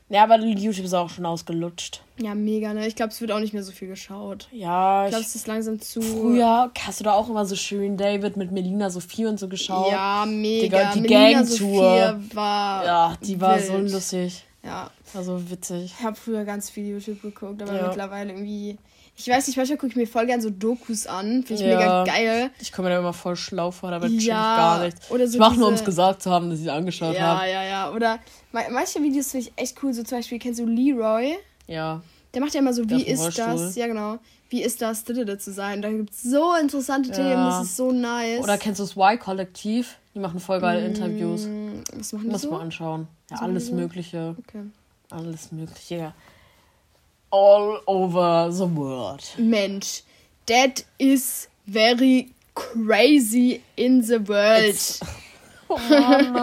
Ja, 0.10 0.24
aber 0.24 0.40
YouTube 0.40 0.84
ist 0.86 0.94
auch 0.96 1.10
schon 1.10 1.26
ausgelutscht. 1.26 2.02
Ja, 2.20 2.34
mega, 2.34 2.74
ne? 2.74 2.88
Ich 2.88 2.96
glaube, 2.96 3.12
es 3.12 3.22
wird 3.22 3.32
auch 3.32 3.40
nicht 3.40 3.54
mehr 3.54 3.62
so 3.64 3.72
viel 3.72 3.88
geschaut. 3.88 4.48
Ja, 4.52 5.06
Ich 5.06 5.10
glaube, 5.12 5.24
es 5.24 5.36
ist 5.36 5.46
langsam 5.48 5.80
zu. 5.80 6.02
früher 6.02 6.72
hast 6.86 7.00
du 7.00 7.04
da 7.04 7.14
auch 7.14 7.30
immer 7.30 7.46
so 7.46 7.56
schön 7.56 7.96
David 7.96 8.36
mit 8.36 8.52
Melina 8.52 8.90
Sophie 8.90 9.28
und 9.28 9.40
so 9.40 9.48
geschaut. 9.48 9.92
Ja, 9.92 10.26
mega. 10.28 10.94
Digga, 10.94 10.94
die 10.96 11.02
Gang-Tour. 11.04 12.20
War. 12.34 12.86
Ja, 12.86 13.16
die 13.22 13.40
war 13.40 13.60
so 13.60 13.74
wild. 13.74 13.92
lustig. 13.92 14.44
Ja, 14.64 14.90
War 15.14 15.24
so 15.24 15.50
witzig. 15.50 15.94
ich 15.98 16.04
habe 16.04 16.16
früher 16.18 16.44
ganz 16.44 16.70
viel 16.70 16.88
YouTube 16.90 17.22
geguckt, 17.22 17.62
aber 17.62 17.74
Ja. 17.76 17.88
mittlerweile 17.88 18.34
irgendwie. 18.34 18.78
Ich 19.22 19.28
weiß 19.28 19.48
nicht, 19.48 19.58
manchmal 19.58 19.78
gucke 19.78 19.90
ich 19.92 19.96
mir 19.98 20.08
voll 20.08 20.26
gern 20.28 20.40
so 20.42 20.50
Dokus 20.50 21.06
an. 21.06 21.44
Finde 21.44 21.54
ich 21.56 21.70
Ja. 21.70 21.78
mega 21.78 22.04
geil. 22.06 22.52
Ich 22.62 22.72
komme 22.72 22.88
mir 22.88 22.94
da 22.96 23.00
immer 23.02 23.12
voll 23.12 23.36
schlau 23.36 23.70
vor, 23.70 23.92
dabei 23.92 24.08
check 24.08 24.18
ich 24.18 24.26
Ja, 24.28 24.56
gar 24.56 24.84
nichts. 24.86 25.12
oder 25.12 25.28
so 25.28 25.34
ich 25.34 25.40
mache 25.40 25.60
nur, 25.60 25.68
um 25.68 25.74
es 25.74 25.84
gesagt 25.84 26.22
zu 26.24 26.32
haben, 26.32 26.50
dass 26.50 26.60
ich 26.60 26.66
es 26.66 26.72
angeschaut 26.72 27.16
Ja, 27.16 27.38
habe. 27.40 27.50
ja, 27.50 27.64
ja. 27.64 27.92
Oder 27.92 28.20
ma- 28.54 28.70
manche 28.72 29.04
Videos 29.04 29.32
finde 29.32 29.48
ich 29.48 29.54
echt 29.62 29.76
cool. 29.84 29.94
So 29.94 30.04
zum 30.04 30.20
Beispiel, 30.20 30.40
kennst 30.40 30.62
du 30.62 30.66
Leroy? 30.66 31.36
Ja. 31.68 32.02
Der 32.34 32.42
macht 32.42 32.54
ja 32.54 32.62
immer 32.62 32.74
so, 32.74 32.86
Der 32.86 32.98
wie 32.98 33.04
ist 33.04 33.20
Rollstuhl. 33.22 33.46
das? 33.46 33.76
Ja, 33.76 33.88
genau. 33.88 34.20
Wie 34.50 34.64
ist 34.64 34.82
das, 34.82 35.04
zu 35.04 35.52
sein? 35.52 35.82
Da 35.82 35.90
gibt 35.92 36.12
es 36.12 36.24
so 36.24 36.56
interessante 36.56 37.10
Ja. 37.10 37.16
Themen, 37.16 37.46
das 37.46 37.64
ist 37.66 37.76
so 37.78 37.92
nice. 37.92 38.42
Oder 38.42 38.58
kennst 38.58 38.80
du 38.80 38.84
das 38.84 38.96
Y-Kollektiv? 38.96 39.98
Die 40.16 40.20
machen 40.20 40.40
voll 40.40 40.60
geile 40.62 40.86
Interviews. 40.86 41.46
Mm, 41.46 41.82
Was 41.98 42.14
machen 42.14 42.24
die 42.26 42.32
Muss 42.32 42.42
so? 42.44 42.52
man 42.52 42.62
anschauen. 42.62 43.08
Ja, 43.30 43.38
alles 43.42 43.68
so? 43.68 43.74
Mögliche. 43.76 44.36
Okay. 44.48 44.64
Alles 45.12 45.52
Mögliche. 45.52 46.14
All 47.32 47.80
over 47.86 48.50
the 48.52 48.66
world. 48.66 49.24
Mensch, 49.38 50.02
that 50.48 50.84
is 50.98 51.48
very 51.68 52.30
crazy 52.56 53.62
in 53.78 54.02
the 54.02 54.20
world. 54.20 54.64
It's- 54.64 55.00
Oh 55.72 55.78
Mann. 55.78 56.36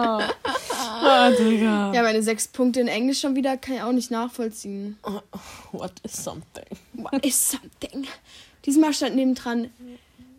ah, 0.71 1.29
Digga. 1.31 1.91
Ja, 1.93 2.01
meine 2.01 2.23
sechs 2.23 2.47
Punkte 2.47 2.79
in 2.79 2.87
Englisch 2.87 3.19
schon 3.19 3.35
wieder 3.35 3.57
kann 3.57 3.75
ich 3.75 3.81
auch 3.81 3.91
nicht 3.91 4.09
nachvollziehen. 4.09 4.97
What 5.73 5.91
is 6.03 6.13
something? 6.23 6.63
What 6.93 7.25
is 7.25 7.35
something? 7.51 8.07
Diesmal 8.65 8.93
stand 8.93 9.17
nebendran 9.17 9.69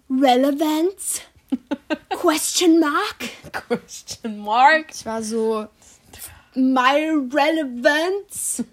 Relevance? 0.08 1.20
Question 2.08 2.80
mark? 2.80 3.28
Question 3.68 4.38
mark? 4.38 4.86
Ich 4.94 5.04
war 5.04 5.22
so, 5.22 5.66
my 6.54 7.10
relevance? 7.30 8.64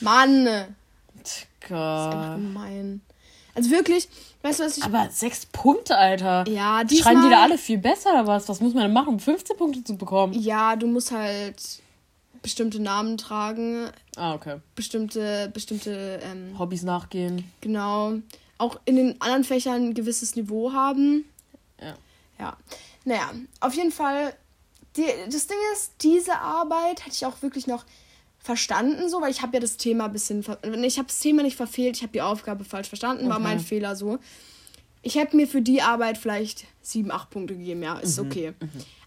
Mann, 0.00 0.74
das 1.78 2.06
ist 2.14 2.14
einfach 2.20 2.34
gemein. 2.36 3.00
Also 3.54 3.70
wirklich, 3.70 4.08
weißt 4.42 4.60
du, 4.60 4.64
was 4.64 4.78
ich... 4.78 4.84
Aber 4.84 5.08
sechs 5.10 5.44
Punkte, 5.46 5.96
Alter. 5.96 6.48
Ja, 6.48 6.84
diesmal... 6.84 7.12
Schreiben 7.14 7.22
die 7.28 7.30
da 7.34 7.42
alle 7.42 7.58
viel 7.58 7.76
besser 7.78 8.10
oder 8.10 8.26
was? 8.26 8.48
Was 8.48 8.60
muss 8.60 8.72
man 8.72 8.84
denn 8.84 8.92
machen, 8.92 9.08
um 9.08 9.20
15 9.20 9.56
Punkte 9.58 9.84
zu 9.84 9.96
bekommen? 9.96 10.32
Ja, 10.32 10.74
du 10.76 10.86
musst 10.86 11.10
halt 11.12 11.56
bestimmte 12.40 12.80
Namen 12.80 13.18
tragen, 13.18 13.88
Ah, 14.16 14.34
okay. 14.34 14.56
bestimmte, 14.74 15.50
bestimmte, 15.52 16.18
ähm, 16.24 16.58
Hobbys 16.58 16.82
nachgehen. 16.82 17.44
genau, 17.60 18.14
auch 18.58 18.80
in 18.84 18.96
den 18.96 19.20
anderen 19.20 19.44
Fächern 19.44 19.88
ein 19.90 19.94
gewisses 19.94 20.34
Niveau 20.34 20.72
haben. 20.72 21.24
Ja. 21.80 21.94
Ja, 22.38 22.56
naja, 23.04 23.30
auf 23.60 23.74
jeden 23.74 23.92
Fall, 23.92 24.34
die, 24.96 25.04
das 25.30 25.46
Ding 25.46 25.58
ist, 25.74 25.92
diese 26.00 26.38
Arbeit 26.38 27.04
hätte 27.04 27.14
ich 27.14 27.26
auch 27.26 27.40
wirklich 27.42 27.66
noch 27.66 27.84
verstanden, 28.42 29.08
so, 29.08 29.20
weil 29.20 29.30
ich 29.30 29.42
habe 29.42 29.54
ja 29.54 29.60
das 29.60 29.76
Thema 29.76 30.06
ein 30.06 30.12
bisschen, 30.12 30.40
ich 30.84 30.98
habe 30.98 31.08
das 31.08 31.20
Thema 31.20 31.42
nicht 31.42 31.56
verfehlt, 31.56 31.96
ich 31.96 32.02
habe 32.02 32.12
die 32.12 32.22
Aufgabe 32.22 32.64
falsch 32.64 32.88
verstanden, 32.88 33.28
war 33.28 33.36
Okay. 33.36 33.44
mein 33.44 33.60
Fehler 33.60 33.94
so. 33.96 34.18
Ich 35.02 35.16
hätte 35.16 35.36
mir 35.36 35.46
für 35.48 35.62
die 35.62 35.82
Arbeit 35.82 36.18
vielleicht 36.18 36.64
sieben, 36.80 37.10
acht 37.10 37.30
Punkte 37.30 37.56
gegeben, 37.56 37.82
ja, 37.82 37.98
ist 37.98 38.18
okay. 38.18 38.52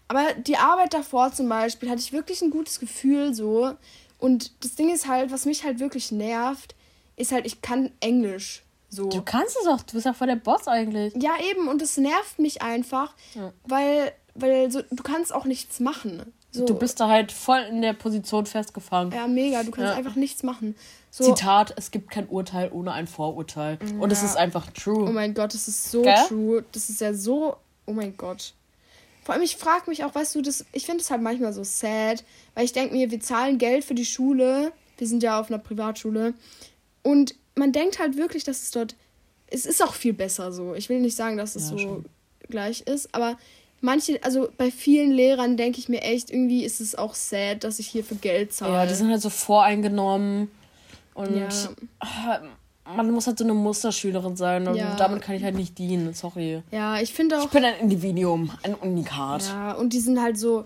Aber 0.08 0.24
die 0.34 0.56
Arbeit 0.56 0.94
davor 0.94 1.32
zum 1.32 1.48
Beispiel 1.48 1.90
hatte 1.90 2.00
ich 2.00 2.12
wirklich 2.12 2.40
ein 2.42 2.50
gutes 2.50 2.78
Gefühl 2.80 3.34
so. 3.34 3.74
Und 4.18 4.52
das 4.64 4.74
Ding 4.74 4.92
ist 4.92 5.06
halt, 5.08 5.30
was 5.32 5.44
mich 5.46 5.64
halt 5.64 5.78
wirklich 5.80 6.12
nervt, 6.12 6.74
ist 7.16 7.32
halt, 7.32 7.44
ich 7.46 7.60
kann 7.62 7.90
Englisch 8.00 8.62
So. 8.88 9.08
Du 9.08 9.20
kannst 9.22 9.56
es 9.60 9.66
auch, 9.66 9.82
du 9.82 9.94
bist 9.94 10.06
ja 10.06 10.12
voll 10.14 10.28
der 10.28 10.36
Boss 10.36 10.68
eigentlich. 10.68 11.12
Ja, 11.20 11.34
eben, 11.50 11.66
und 11.68 11.82
es 11.82 11.96
nervt 11.96 12.38
mich 12.38 12.62
einfach, 12.62 13.14
Ja. 13.34 13.52
weil, 13.64 14.12
weil 14.34 14.70
so, 14.70 14.82
du 14.90 15.02
kannst 15.02 15.34
auch 15.34 15.44
nichts 15.44 15.80
machen. 15.80 16.22
So. 16.52 16.64
Du 16.64 16.74
bist 16.74 16.98
da 17.00 17.08
halt 17.08 17.32
voll 17.32 17.60
in 17.70 17.82
der 17.82 17.92
Position 17.92 18.46
festgefangen. 18.46 19.12
Ja, 19.12 19.26
mega, 19.26 19.62
du 19.62 19.70
kannst 19.70 19.90
Ja. 19.90 19.94
einfach 19.96 20.14
nichts 20.16 20.42
machen. 20.42 20.74
So, 21.10 21.24
Zitat, 21.24 21.74
es 21.76 21.90
gibt 21.90 22.10
kein 22.10 22.26
Urteil 22.28 22.70
ohne 22.72 22.92
ein 22.92 23.06
Vorurteil. 23.06 23.78
Und 23.98 24.10
es 24.12 24.20
Ja. 24.22 24.28
ist 24.28 24.36
einfach 24.36 24.70
true. 24.72 25.06
Oh 25.08 25.12
mein 25.12 25.34
Gott, 25.34 25.52
das 25.54 25.68
ist 25.68 25.90
so 25.90 26.02
Gell? 26.02 26.14
true. 26.28 26.64
Das 26.72 26.88
ist 26.88 27.00
ja 27.00 27.12
so. 27.14 27.56
Oh 27.86 27.92
mein 27.92 28.16
Gott. 28.16 28.52
Vor 29.22 29.34
allem, 29.34 29.42
ich 29.42 29.56
frage 29.56 29.90
mich 29.90 30.04
auch, 30.04 30.14
weißt 30.14 30.34
du, 30.36 30.42
das, 30.42 30.64
ich 30.72 30.86
finde 30.86 31.02
es 31.02 31.10
halt 31.10 31.20
manchmal 31.20 31.52
so 31.52 31.64
sad, 31.64 32.22
weil 32.54 32.64
ich 32.64 32.72
denke 32.72 32.94
mir, 32.94 33.10
wir 33.10 33.20
zahlen 33.20 33.58
Geld 33.58 33.84
für 33.84 33.94
die 33.94 34.04
Schule. 34.04 34.72
Wir 34.98 35.06
sind 35.06 35.22
ja 35.22 35.40
auf 35.40 35.48
einer 35.50 35.58
Privatschule. 35.58 36.32
Und 37.02 37.34
man 37.54 37.72
denkt 37.72 37.98
halt 37.98 38.16
wirklich, 38.16 38.44
dass 38.44 38.62
es 38.62 38.70
dort. 38.70 38.94
Es 39.48 39.66
ist 39.66 39.82
auch 39.82 39.94
viel 39.94 40.12
besser 40.12 40.52
so. 40.52 40.74
Ich 40.74 40.88
will 40.88 41.00
nicht 41.00 41.16
sagen, 41.16 41.36
dass 41.36 41.54
es 41.56 41.64
Ja, 41.64 41.70
so 41.70 41.78
schon. 41.78 42.04
gleich 42.48 42.80
ist, 42.82 43.14
aber 43.14 43.36
manche, 43.80 44.18
also 44.22 44.48
bei 44.56 44.70
vielen 44.70 45.10
Lehrern 45.12 45.56
denke 45.56 45.78
ich 45.78 45.88
mir 45.88 46.02
echt, 46.02 46.30
irgendwie 46.30 46.64
ist 46.64 46.80
es 46.80 46.94
auch 46.94 47.14
sad, 47.14 47.64
dass 47.64 47.78
ich 47.78 47.86
hier 47.88 48.04
für 48.04 48.14
Geld 48.16 48.52
zahle. 48.52 48.72
ja, 48.72 48.86
die 48.86 48.94
sind 48.94 49.10
halt 49.10 49.22
so 49.22 49.30
voreingenommen. 49.30 50.50
Und 51.14 51.36
Ja. 51.36 51.48
ah, 52.00 52.40
man 52.94 53.10
muss 53.10 53.26
halt 53.26 53.38
so 53.38 53.44
eine 53.44 53.54
Musterschülerin 53.54 54.36
sein. 54.36 54.68
Und 54.68 54.76
Ja. 54.76 54.96
damit 54.96 55.22
kann 55.22 55.34
ich 55.34 55.42
halt 55.42 55.54
nicht 55.56 55.78
dienen. 55.78 56.12
Sorry. 56.14 56.62
ja, 56.70 57.00
ich 57.00 57.12
finde 57.14 57.38
auch. 57.40 57.44
Ich 57.46 57.50
bin 57.50 57.64
ein 57.64 57.78
Individuum, 57.80 58.50
ein 58.62 58.74
Unikat. 58.74 59.42
Ja, 59.48 59.72
und 59.72 59.92
die 59.92 60.00
sind 60.00 60.20
halt 60.20 60.38
so. 60.38 60.60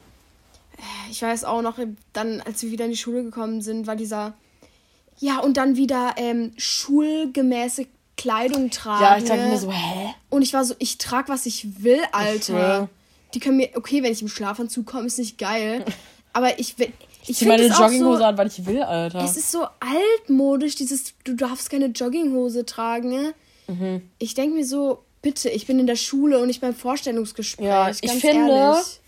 äh, 0.77 1.11
Ich 1.11 1.23
weiß 1.23 1.45
auch 1.45 1.63
noch, 1.63 1.79
dann, 2.13 2.41
als 2.41 2.63
wir 2.63 2.71
wieder 2.71 2.85
in 2.87 2.91
die 2.91 2.97
Schule 2.97 3.23
gekommen 3.23 3.63
sind, 3.63 3.87
war 3.87 3.97
dieser. 3.97 4.35
Ja, 5.19 5.39
und 5.41 5.57
dann 5.57 5.77
wieder 5.77 6.15
ähm, 6.17 6.53
schulgemäße 6.57 7.87
Kleidung 8.17 8.71
tragen. 8.71 9.03
Ja, 9.03 9.17
ich 9.19 9.25
dachte 9.25 9.49
mir 9.49 9.59
so, 9.59 9.71
hä? 9.71 10.15
Und 10.31 10.43
ich 10.43 10.53
war 10.53 10.65
so, 10.65 10.75
ich 10.79 10.99
trag, 10.99 11.29
was 11.29 11.47
ich 11.47 11.83
will, 11.83 12.01
Alter. 12.13 12.89
Die 13.35 13.41
können 13.41 13.57
mir, 13.57 13.71
okay, 13.75 14.03
wenn 14.03 14.13
ich 14.13 14.23
im 14.23 14.29
Schlafanzug 14.29 14.87
komme, 14.87 15.07
ist 15.07 15.19
nicht 15.19 15.39
geil. 15.39 15.85
Aber 16.33 16.59
ich 16.59 16.79
will. 16.79 16.93
Ich 17.23 17.31
Ich 17.31 17.37
zieh 17.39 17.47
meine 17.47 17.67
Jogginghose 17.67 18.19
so, 18.19 18.25
an, 18.25 18.39
weil 18.39 18.47
ich 18.47 18.65
will, 18.67 18.83
Alter. 18.83 19.23
Es 19.25 19.37
ist 19.37 19.51
so 19.53 19.67
altmodisch, 19.81 20.75
dieses, 20.77 21.15
du 21.25 21.35
darfst 21.35 21.69
keine 21.71 21.87
Jogginghose 21.87 22.65
tragen. 22.65 23.11
Ne? 23.11 23.35
Mhm. 23.67 24.11
Ich 24.19 24.35
denke 24.35 24.55
mir 24.57 24.65
so, 24.65 25.03
bitte, 25.23 25.49
ich 25.51 25.67
bin 25.67 25.79
in 25.79 25.87
der 25.87 25.97
Schule 25.97 26.39
und 26.39 26.47
nicht 26.47 26.61
beim 26.61 26.75
Vorstellungsgespräch. 26.75 27.67
Ja, 27.67 27.91
ich 27.91 28.11
finde, 28.13 28.53
ehrlich. 28.53 29.01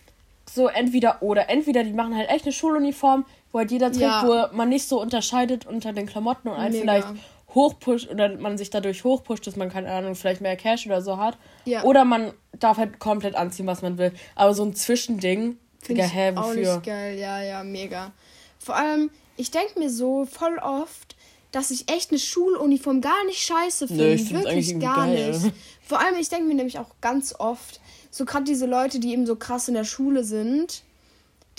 so 0.52 0.66
entweder 0.68 1.22
oder. 1.22 1.48
Entweder 1.48 1.84
die 1.84 1.92
machen 1.92 2.16
halt 2.16 2.28
echt 2.28 2.44
eine 2.44 2.52
Schuluniform, 2.52 3.24
wo 3.50 3.60
halt 3.60 3.70
jeder 3.70 3.90
trägt, 3.90 4.02
Ja. 4.02 4.50
wo 4.50 4.56
man 4.56 4.68
nicht 4.68 4.86
so 4.88 5.00
unterscheidet 5.00 5.66
unter 5.66 5.92
den 5.92 6.06
Klamotten 6.06 6.48
und 6.48 6.56
einen 6.56 6.72
Mega. 6.74 6.82
vielleicht 6.82 7.08
hochpusht 7.54 8.08
oder 8.10 8.36
man 8.38 8.56
sich 8.58 8.70
dadurch 8.70 9.04
hochpusht, 9.04 9.46
dass 9.46 9.56
man, 9.56 9.68
keine 9.70 9.90
Ahnung, 9.90 10.14
vielleicht 10.14 10.40
mehr 10.40 10.56
Cash 10.56 10.86
oder 10.86 11.02
so 11.02 11.18
hat. 11.18 11.36
Ja. 11.64 11.82
Oder 11.84 12.04
man 12.04 12.32
darf 12.58 12.78
halt 12.78 12.98
komplett 12.98 13.34
anziehen, 13.34 13.66
was 13.66 13.82
man 13.82 13.98
will. 13.98 14.12
Aber 14.34 14.54
so 14.54 14.64
ein 14.64 14.74
Zwischending, 14.74 15.58
Digga, 15.88 16.04
hä, 16.04 16.32
auch 16.36 16.48
wofür? 16.48 16.74
nicht 16.76 16.86
geil. 16.86 17.18
Ja, 17.18 17.42
ja, 17.42 17.62
mega. 17.64 18.12
Vor 18.58 18.76
allem, 18.76 19.10
ich 19.36 19.50
denke 19.50 19.78
mir 19.78 19.90
so 19.90 20.24
voll 20.26 20.58
oft, 20.58 21.16
dass 21.50 21.70
ich 21.70 21.90
echt 21.90 22.10
eine 22.10 22.18
Schuluniform 22.18 23.00
gar 23.00 23.24
nicht 23.26 23.42
scheiße 23.42 23.88
finde. 23.88 24.04
eigentlich 24.06 24.30
Wirklich 24.32 24.80
gar 24.80 25.06
geil. 25.06 25.30
nicht. 25.32 25.52
Vor 25.84 26.00
allem, 26.00 26.14
ich 26.18 26.28
denke 26.30 26.46
mir 26.46 26.54
nämlich 26.54 26.78
auch 26.78 26.88
ganz 27.00 27.34
oft, 27.38 27.80
so 28.10 28.24
gerade 28.24 28.44
diese 28.44 28.66
Leute, 28.66 29.00
die 29.00 29.12
eben 29.12 29.26
so 29.26 29.36
krass 29.36 29.68
in 29.68 29.74
der 29.74 29.84
Schule 29.84 30.24
sind, 30.24 30.82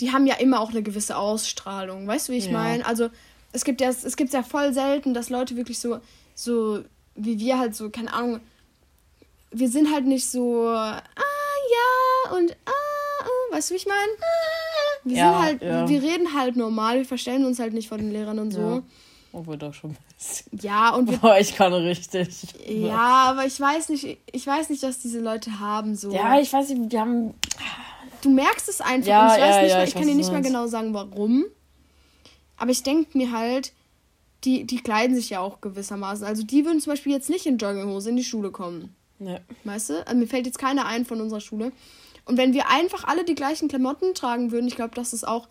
die 0.00 0.10
haben 0.10 0.26
ja 0.26 0.34
immer 0.36 0.60
auch 0.60 0.70
eine 0.70 0.82
gewisse 0.82 1.16
Ausstrahlung. 1.16 2.06
Weißt 2.08 2.28
du, 2.28 2.32
wie 2.32 2.38
ich 2.38 2.46
Ja. 2.46 2.52
meine? 2.52 2.84
Also, 2.86 3.10
es 3.54 3.64
gibt 3.64 3.80
ja, 3.80 3.88
es 3.88 4.16
gibt 4.16 4.32
ja 4.32 4.42
voll 4.42 4.72
selten, 4.74 5.14
dass 5.14 5.30
Leute 5.30 5.56
wirklich 5.56 5.78
so, 5.78 6.00
so 6.34 6.80
wie 7.14 7.38
wir 7.38 7.58
halt 7.58 7.74
so, 7.74 7.88
keine 7.88 8.12
Ahnung, 8.12 8.40
wir 9.52 9.68
sind 9.68 9.92
halt 9.92 10.06
nicht 10.06 10.28
so, 10.28 10.66
ah 10.68 11.00
ja 11.14 12.36
und 12.36 12.50
ah, 12.66 12.70
ah 13.22 13.54
weißt 13.54 13.70
du, 13.70 13.74
wie 13.74 13.78
ich 13.78 13.86
meine? 13.86 14.12
Wir 15.04 15.16
Ja, 15.16 15.32
sind 15.32 15.42
halt, 15.42 15.62
ja. 15.62 15.88
wir 15.88 16.02
reden 16.02 16.34
halt 16.34 16.56
normal, 16.56 16.98
wir 16.98 17.04
verstellen 17.04 17.44
uns 17.44 17.60
halt 17.60 17.72
nicht 17.72 17.88
vor 17.88 17.98
den 17.98 18.10
Lehrern 18.10 18.38
und 18.40 18.50
so. 18.50 18.60
Ja. 18.60 18.82
Obwohl 19.32 19.56
doch 19.56 19.72
schon 19.74 19.90
ein 19.90 19.96
bisschen. 20.16 20.58
Ja, 20.60 20.90
und 20.90 21.10
wir, 21.10 21.18
Boah, 21.18 21.38
ich 21.38 21.54
kann 21.54 21.72
richtig. 21.72 22.28
ja, 22.68 23.24
aber 23.30 23.46
ich 23.46 23.58
weiß 23.60 23.88
nicht, 23.90 24.18
ich 24.32 24.46
weiß 24.46 24.70
nicht, 24.70 24.82
was 24.82 24.98
diese 24.98 25.20
Leute 25.20 25.58
haben 25.60 25.94
so. 25.94 26.12
Ja, 26.12 26.40
ich 26.40 26.52
weiß 26.52 26.68
nicht, 26.70 26.92
die 26.92 26.98
haben. 26.98 27.34
du 28.22 28.30
merkst 28.30 28.68
es 28.68 28.80
einfach 28.80 29.08
Ja, 29.08 29.26
und 29.26 29.36
ich 29.38 29.42
weiß 29.42 29.62
nicht, 29.62 29.74
mal, 29.74 29.82
ich 29.84 29.88
ich 29.88 29.94
kann 29.94 30.06
dir 30.06 30.14
nicht 30.14 30.26
mal 30.26 30.34
meinst. 30.34 30.48
genau 30.50 30.66
sagen, 30.66 30.94
warum. 30.94 31.44
Aber 32.56 32.70
ich 32.70 32.82
denke 32.82 33.16
mir 33.16 33.32
halt, 33.32 33.72
die, 34.44 34.64
die 34.64 34.80
kleiden 34.80 35.16
sich 35.16 35.30
ja 35.30 35.40
auch 35.40 35.60
gewissermaßen. 35.60 36.26
Also 36.26 36.42
die 36.42 36.64
würden 36.64 36.80
zum 36.80 36.92
Beispiel 36.92 37.12
jetzt 37.12 37.30
nicht 37.30 37.46
in 37.46 37.58
Jogginghose 37.58 38.10
in 38.10 38.16
die 38.16 38.24
Schule 38.24 38.50
kommen. 38.50 38.94
Ne. 39.18 39.40
Weißt 39.64 39.90
du? 39.90 40.06
Also 40.06 40.18
mir 40.18 40.26
fällt 40.26 40.46
jetzt 40.46 40.58
keiner 40.58 40.86
ein 40.86 41.04
von 41.04 41.20
unserer 41.20 41.40
Schule. 41.40 41.72
Und 42.26 42.36
wenn 42.36 42.54
wir 42.54 42.68
einfach 42.70 43.04
alle 43.04 43.24
die 43.24 43.34
gleichen 43.34 43.68
Klamotten 43.68 44.14
tragen 44.14 44.50
würden, 44.50 44.66
ich 44.66 44.76
glaube, 44.76 44.94
dass 44.94 45.12
es 45.12 45.24
auch 45.24 45.48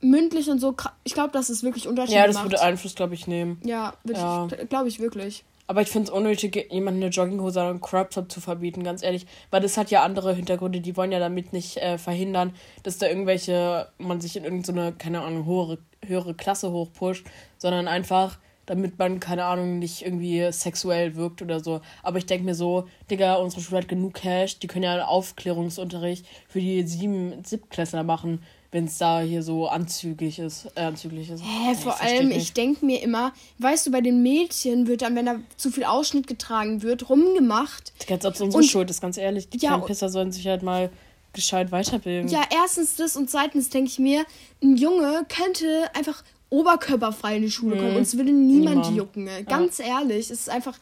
mündlich 0.00 0.48
und 0.50 0.58
so, 0.60 0.74
ich 1.04 1.14
glaube, 1.14 1.30
dass 1.32 1.48
es 1.50 1.62
wirklich 1.62 1.86
Unterschiede 1.88 2.18
Ja, 2.18 2.26
das 2.26 2.34
macht. 2.36 2.44
würde 2.46 2.60
Einfluss, 2.62 2.94
glaube 2.94 3.14
ich, 3.14 3.26
nehmen. 3.26 3.60
ja, 3.64 3.92
Ja. 4.06 4.46
glaube 4.68 4.88
ich 4.88 5.00
wirklich. 5.00 5.44
Aber 5.66 5.82
ich 5.82 5.88
finde 5.88 6.08
es 6.08 6.10
unnötig, 6.10 6.66
jemanden 6.72 7.00
eine 7.00 7.10
Jogginghose 7.12 7.60
oder 7.60 7.68
einen 7.70 7.80
Crop 7.80 8.10
Top 8.10 8.32
zu 8.32 8.40
verbieten, 8.40 8.82
ganz 8.82 9.04
ehrlich. 9.04 9.24
Weil 9.52 9.60
das 9.60 9.76
hat 9.76 9.88
ja 9.92 10.02
andere 10.02 10.34
Hintergründe. 10.34 10.80
Die 10.80 10.96
wollen 10.96 11.12
ja 11.12 11.20
damit 11.20 11.52
nicht 11.52 11.76
äh, 11.76 11.96
verhindern, 11.96 12.54
dass 12.82 12.98
da 12.98 13.06
irgendwelche, 13.06 13.86
man 13.98 14.20
sich 14.20 14.36
in 14.36 14.42
irgendeine, 14.42 14.90
keine 14.92 15.20
Ahnung, 15.22 15.46
höhere, 15.46 15.78
höhere 16.04 16.34
Klasse 16.34 16.72
hochpusht, 16.72 17.24
sondern 17.58 17.86
einfach, 17.86 18.38
damit 18.66 18.98
man, 18.98 19.20
keine 19.20 19.44
Ahnung, 19.44 19.78
nicht 19.78 20.02
irgendwie 20.04 20.50
sexuell 20.50 21.14
wirkt 21.14 21.40
oder 21.40 21.60
so. 21.62 21.82
Aber 22.02 22.18
ich 22.18 22.26
denke 22.26 22.44
mir 22.46 22.56
so, 22.56 22.88
Digga, 23.08 23.36
unsere 23.36 23.62
Schule 23.62 23.82
hat 23.82 23.88
genug 23.88 24.14
Cash, 24.14 24.58
die 24.58 24.66
können 24.66 24.82
ja 24.82 24.92
einen 24.94 25.02
Aufklärungsunterricht 25.02 26.26
für 26.48 26.58
die 26.58 26.82
sieben, 26.82 27.44
Siebtklässler 27.44 28.02
machen, 28.02 28.42
wenn 28.72 28.84
es 28.84 28.98
da 28.98 29.20
hier 29.20 29.42
so 29.42 29.66
anzüglich 29.68 30.38
ist. 30.38 30.66
Äh, 30.76 30.82
anzüglich 30.82 31.28
ist. 31.30 31.42
Hä, 31.42 31.72
Ja, 31.72 31.74
vor 31.74 31.92
versteh 31.92 32.18
allem, 32.18 32.30
ich 32.30 32.52
denke 32.52 32.84
mir 32.86 33.02
immer, 33.02 33.32
weißt 33.58 33.86
du, 33.86 33.90
bei 33.90 34.00
den 34.00 34.22
Mädchen 34.22 34.86
wird 34.86 35.02
dann, 35.02 35.16
wenn 35.16 35.26
da 35.26 35.36
zu 35.56 35.70
viel 35.70 35.84
Ausschnitt 35.84 36.26
getragen 36.28 36.82
wird, 36.82 37.08
rumgemacht. 37.10 37.92
Als 38.08 38.24
ob 38.24 38.34
es 38.34 38.40
unsere 38.40 38.62
Und- 38.62 38.68
Schuld 38.68 38.88
ist, 38.90 39.00
ganz 39.00 39.16
ehrlich. 39.16 39.48
Die 39.48 39.58
Ja, 39.58 39.76
Pisser 39.78 40.08
sollen 40.08 40.30
sich 40.30 40.46
halt 40.46 40.62
mal 40.62 40.90
gescheit 41.32 41.72
weiterbilden. 41.72 42.28
Ja, 42.30 42.42
erstens 42.52 42.96
das 42.96 43.16
und 43.16 43.28
zweitens 43.30 43.68
denke 43.70 43.88
ich 43.90 43.98
mir, 43.98 44.24
ein 44.62 44.76
Junge 44.76 45.24
könnte 45.28 45.66
einfach 45.94 46.22
oberkörperfrei 46.50 47.36
in 47.36 47.42
die 47.42 47.50
Schule 47.50 47.76
kommen 47.76 47.96
und 47.96 48.02
es 48.02 48.16
würde 48.16 48.32
niemand 48.32 48.76
Niemand. 48.78 48.96
jucken. 48.96 49.26
ey. 49.28 49.44
Ganz 49.44 49.78
ehrlich, 49.78 50.30
es 50.30 50.40
ist 50.42 50.50
einfach 50.50 50.76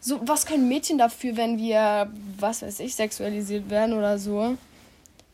so, 0.00 0.20
was 0.26 0.46
können 0.46 0.68
Mädchen 0.68 0.98
dafür, 0.98 1.36
wenn 1.36 1.58
wir, 1.58 2.08
was 2.38 2.62
weiß 2.62 2.80
ich, 2.80 2.94
sexualisiert 2.94 3.68
werden 3.70 3.96
oder 3.96 4.18
so? 4.18 4.56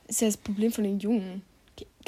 Ist 0.09 0.21
ja 0.23 0.29
das 0.29 0.37
Problem 0.39 0.73
von 0.73 0.85
den 0.85 0.99
Jungen. 0.99 1.43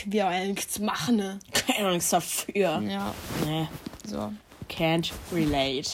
Wir 0.07 0.27
auch 0.27 0.33
ja 0.33 0.45
nichts 0.45 0.79
machen, 0.79 1.17
ne? 1.17 1.39
Keine 1.53 1.89
Angst 1.89 2.13
dafür. 2.13 2.81
Ja, 2.83 3.15
Nee, 3.45 3.69
so. 4.07 4.33
can't 4.69 5.13
relate. 5.33 5.91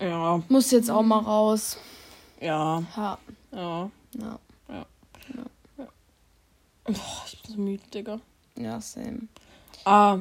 Ja, 0.00 0.42
Muss 0.48 0.70
jetzt 0.70 0.90
auch 0.90 1.02
mal 1.02 1.20
raus. 1.20 1.78
ja, 2.40 2.82
Ja, 2.96 3.18
ja. 3.52 3.90
ja, 4.68 4.86
Boah, 6.84 7.24
ich 7.26 7.42
bin 7.42 7.52
so 7.54 7.60
müde, 7.60 7.82
Digga. 7.92 8.20
ja, 8.56 8.80
same. 8.80 9.22
Ah, 9.84 10.18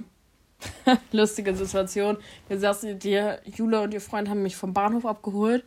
lustige 1.11 1.55
Situation. 1.55 2.17
Wir 2.47 2.59
saßen, 2.59 2.97
die 2.99 3.19
Jule 3.55 3.81
und 3.81 3.93
ihr 3.93 4.01
Freund 4.01 4.29
haben 4.29 4.41
mich 4.43 4.55
vom 4.55 4.73
Bahnhof 4.73 5.05
abgeholt. 5.05 5.63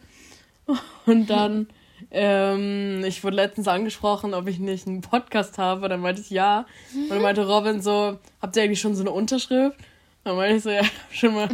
Und 1.07 1.29
dann, 1.31 1.69
ähm, 2.11 3.03
ich 3.05 3.23
wurde 3.25 3.37
letztens 3.37 3.69
angesprochen, 3.69 4.35
ob 4.35 4.47
ich 4.49 4.59
nicht 4.59 4.87
einen 4.87 5.01
Podcast 5.01 5.59
habe. 5.59 5.89
Dann 5.89 6.01
meinte 6.01 6.21
ich 6.21 6.31
ja. 6.31 6.67
Und 6.95 7.11
dann 7.11 7.23
meinte 7.23 7.47
Robin 7.47 7.81
so, 7.83 8.19
habt 8.41 8.57
ihr 8.57 8.63
eigentlich 8.63 8.81
schon 8.81 8.95
so 8.95 9.03
eine 9.03 9.11
Unterschrift? 9.11 9.77
Dann 10.25 10.37
meinte 10.37 10.57
ich 10.57 10.63
so, 10.63 10.69
ja, 10.71 10.81
ich 10.83 10.89
hab 10.89 11.15
schon 11.15 11.35
mal 11.35 11.49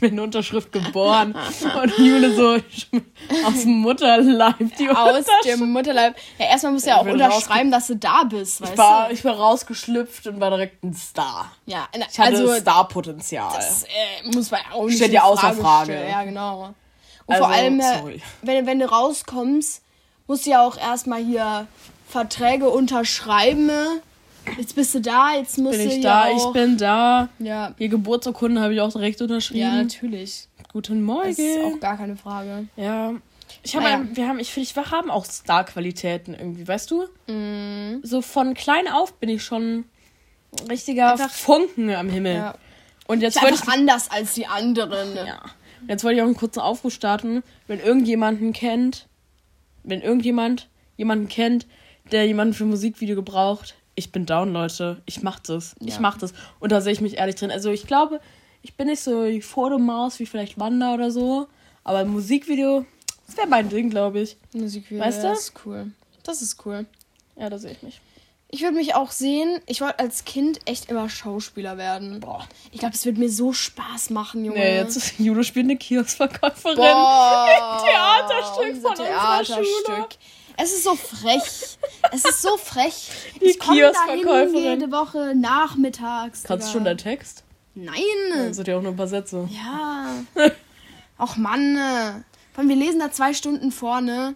mit 0.00 0.12
einer 0.12 0.22
Unterschrift 0.22 0.70
geboren. 0.70 1.34
Und 1.82 1.98
Jule 1.98 2.32
so, 2.34 2.54
aus 3.44 3.62
dem 3.62 3.78
Mutterleib 3.80 4.56
die 4.78 4.88
Aus 4.90 5.18
Unterschrift. 5.18 5.60
dem 5.60 5.72
Mutterleib. 5.72 6.14
Ja, 6.38 6.46
erstmal 6.46 6.72
musst 6.72 6.84
du 6.86 6.90
ja 6.90 6.96
auch 6.98 7.06
unterschreiben, 7.06 7.70
dass 7.72 7.88
du 7.88 7.96
da 7.96 8.22
bist, 8.24 8.60
weißt 8.60 8.72
Ich 8.72 8.78
war, 8.78 9.08
du? 9.08 9.14
ich 9.14 9.24
war 9.24 9.34
rausgeschlüpft 9.36 10.26
und 10.28 10.38
war 10.38 10.50
direkt 10.50 10.84
ein 10.84 10.94
Star. 10.94 11.50
Ja, 11.66 11.88
na, 11.96 12.04
Ich 12.10 12.18
hatte 12.20 12.36
also 12.36 12.54
Starpotenzial. 12.54 13.52
das 13.56 13.84
äh, 13.84 14.28
muss 14.32 14.50
man 14.50 14.60
auch 14.72 14.84
nicht 14.84 14.96
Steht 14.98 15.12
ja 15.12 15.22
außer 15.22 15.54
Frage. 15.54 15.98
Ja, 16.08 16.22
genau. 16.24 16.74
Und 17.28 17.34
Also, 17.34 17.46
vor 17.46 17.54
allem, 17.54 17.78
äh, 17.80 17.98
sorry. 17.98 18.22
wenn, 18.42 18.66
wenn 18.66 18.78
du 18.80 18.90
rauskommst, 18.90 19.82
musst 20.26 20.44
du 20.46 20.50
ja 20.50 20.62
auch 20.66 20.76
erstmal 20.76 21.22
hier 21.24 21.66
Verträge 22.08 22.68
unterschreiben. 22.68 23.70
Jetzt 24.56 24.74
bist 24.74 24.94
du 24.94 25.00
da, 25.00 25.34
jetzt 25.34 25.58
musst 25.58 25.78
bin 25.78 25.88
du 25.90 25.94
ich 25.96 26.00
da, 26.02 26.30
ich 26.30 26.44
bin 26.52 26.78
da. 26.78 27.28
Ja, 27.38 27.70
Die 27.78 27.88
Geburtsurkunde 27.88 28.60
habe 28.62 28.72
ich 28.74 28.80
auch 28.80 28.90
direkt 28.92 29.20
unterschrieben. 29.22 29.60
ja, 29.60 29.72
natürlich. 29.82 30.48
Guten 30.72 31.02
Morgen. 31.02 31.28
Das 31.28 31.38
ist 31.38 31.62
auch 31.64 31.80
gar 31.80 31.96
keine 31.96 32.16
Frage. 32.16 32.66
ja. 32.76 33.12
Ich 33.62 33.74
habe, 33.74 33.84
Naja. 33.86 34.02
wir 34.12 34.28
haben, 34.28 34.38
ich 34.40 34.50
finde, 34.52 34.68
wir 34.76 34.90
haben 34.90 35.10
auch 35.10 35.24
Star-Qualitäten 35.24 36.34
irgendwie, 36.34 36.68
weißt 36.68 36.90
du? 36.90 37.06
Mhm. 37.28 38.00
So 38.02 38.20
von 38.20 38.52
klein 38.52 38.88
auf 38.88 39.14
bin 39.14 39.30
ich 39.30 39.42
schon 39.42 39.84
richtiger 40.68 41.12
Einfach- 41.12 41.30
Funken 41.30 41.90
am 41.94 42.10
Himmel. 42.10 42.34
Ja. 42.36 42.54
Und 43.06 43.22
jetzt 43.22 43.36
ich 43.38 43.42
einfach 43.42 43.72
anders 43.72 44.10
als 44.10 44.34
die 44.34 44.46
anderen. 44.46 45.16
Ja. 45.16 45.40
Jetzt 45.86 46.04
wollte 46.04 46.16
ich 46.16 46.22
auch 46.22 46.26
einen 46.26 46.36
kurzen 46.36 46.60
Aufruf 46.60 46.92
starten. 46.92 47.42
Wenn 47.66 47.80
irgendjemanden 47.80 48.52
kennt, 48.52 49.06
wenn 49.84 50.00
irgendjemand 50.02 50.68
jemanden 50.96 51.28
kennt, 51.28 51.66
der 52.10 52.26
jemanden 52.26 52.54
für 52.54 52.64
ein 52.64 52.70
Musikvideo 52.70 53.14
gebraucht, 53.16 53.74
ich 53.94 54.12
bin 54.12 54.26
down, 54.26 54.52
Leute. 54.52 55.02
Ich 55.06 55.22
mach 55.22 55.40
das. 55.40 55.74
Ich 55.80 55.94
Ja. 55.94 56.00
mach 56.00 56.18
das. 56.18 56.32
Und 56.60 56.70
da 56.72 56.80
sehe 56.80 56.92
ich 56.92 57.00
mich 57.00 57.16
ehrlich 57.18 57.34
drin. 57.34 57.50
Also 57.50 57.70
ich 57.70 57.86
glaube, 57.86 58.20
ich 58.62 58.74
bin 58.76 58.86
nicht 58.86 59.00
so 59.00 59.24
die 59.26 59.42
Fotomaus 59.42 60.18
wie 60.20 60.26
vielleicht 60.26 60.58
Wanda 60.58 60.94
oder 60.94 61.10
so. 61.10 61.48
Aber 61.84 61.98
ein 61.98 62.08
Musikvideo, 62.08 62.84
das 63.26 63.36
wäre 63.36 63.48
mein 63.48 63.68
Ding, 63.68 63.90
glaube 63.90 64.20
ich. 64.20 64.36
Musikvideo, 64.52 65.04
Weißt 65.04 65.18
du? 65.24 65.28
das 65.28 65.40
ist 65.40 65.52
cool. 65.66 65.90
Das 66.22 66.42
ist 66.42 66.64
cool. 66.66 66.86
Ja, 67.36 67.48
da 67.50 67.58
sehe 67.58 67.72
ich 67.72 67.82
mich. 67.82 68.00
Ich 68.50 68.62
würde 68.62 68.76
mich 68.76 68.94
auch 68.94 69.10
sehen, 69.10 69.60
ich 69.66 69.82
wollte 69.82 69.98
als 69.98 70.24
Kind 70.24 70.60
echt 70.64 70.90
immer 70.90 71.10
Schauspieler 71.10 71.76
werden. 71.76 72.20
Boah. 72.20 72.46
Ich 72.72 72.78
glaube, 72.78 72.94
es 72.94 73.04
wird 73.04 73.18
mir 73.18 73.28
so 73.28 73.52
Spaß 73.52 74.08
machen, 74.08 74.42
Junge. 74.44 74.58
Nee, 74.58 74.76
jetzt 74.76 74.96
ist 74.96 75.18
Judo 75.18 75.42
spielt 75.42 75.66
eine 75.66 75.76
Kioskverkäuferin. 75.76 76.76
Boah, 76.76 77.84
Theaterstück 77.84 78.80
von 78.80 78.90
unserer 78.90 79.44
Schule. 79.44 79.58
Theaterstück. 79.84 80.18
Es 80.56 80.72
ist 80.72 80.84
so 80.84 80.94
frech. 80.96 81.78
es 82.10 82.24
ist 82.24 82.42
so 82.42 82.56
frech. 82.56 83.10
Die 83.40 83.44
ich 83.44 83.60
Kioskverkäuferin. 83.60 84.80
jede 84.80 84.90
Woche 84.90 85.34
nachmittags. 85.36 86.42
Kannst 86.44 86.68
du 86.68 86.72
schon 86.72 86.84
deinen 86.84 86.98
Text? 86.98 87.44
Nein. 87.74 87.94
Das 88.34 88.56
sind 88.56 88.66
ja 88.66 88.78
auch 88.78 88.82
nur 88.82 88.92
ein 88.92 88.96
paar 88.96 89.06
Sätze. 89.08 89.46
Ja. 89.52 90.24
Ach 91.18 91.36
Mann. 91.36 91.76
äh. 91.76 92.12
Vor 92.52 92.62
allem, 92.62 92.70
wir 92.70 92.76
lesen 92.76 92.98
da 92.98 93.12
zwei 93.12 93.34
Stunden 93.34 93.70
vorne 93.70 94.34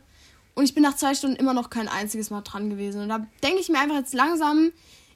und 0.54 0.64
ich 0.64 0.74
bin 0.74 0.82
nach 0.82 0.96
zwei 0.96 1.14
Stunden 1.14 1.36
immer 1.36 1.54
noch 1.54 1.70
kein 1.70 1.88
einziges 1.88 2.30
Mal 2.30 2.42
dran 2.42 2.70
gewesen. 2.70 3.02
Und 3.02 3.08
da 3.08 3.26
denke 3.42 3.60
ich 3.60 3.68
mir 3.68 3.78
einfach 3.78 3.96
jetzt 3.96 4.14
langsam, 4.14 4.72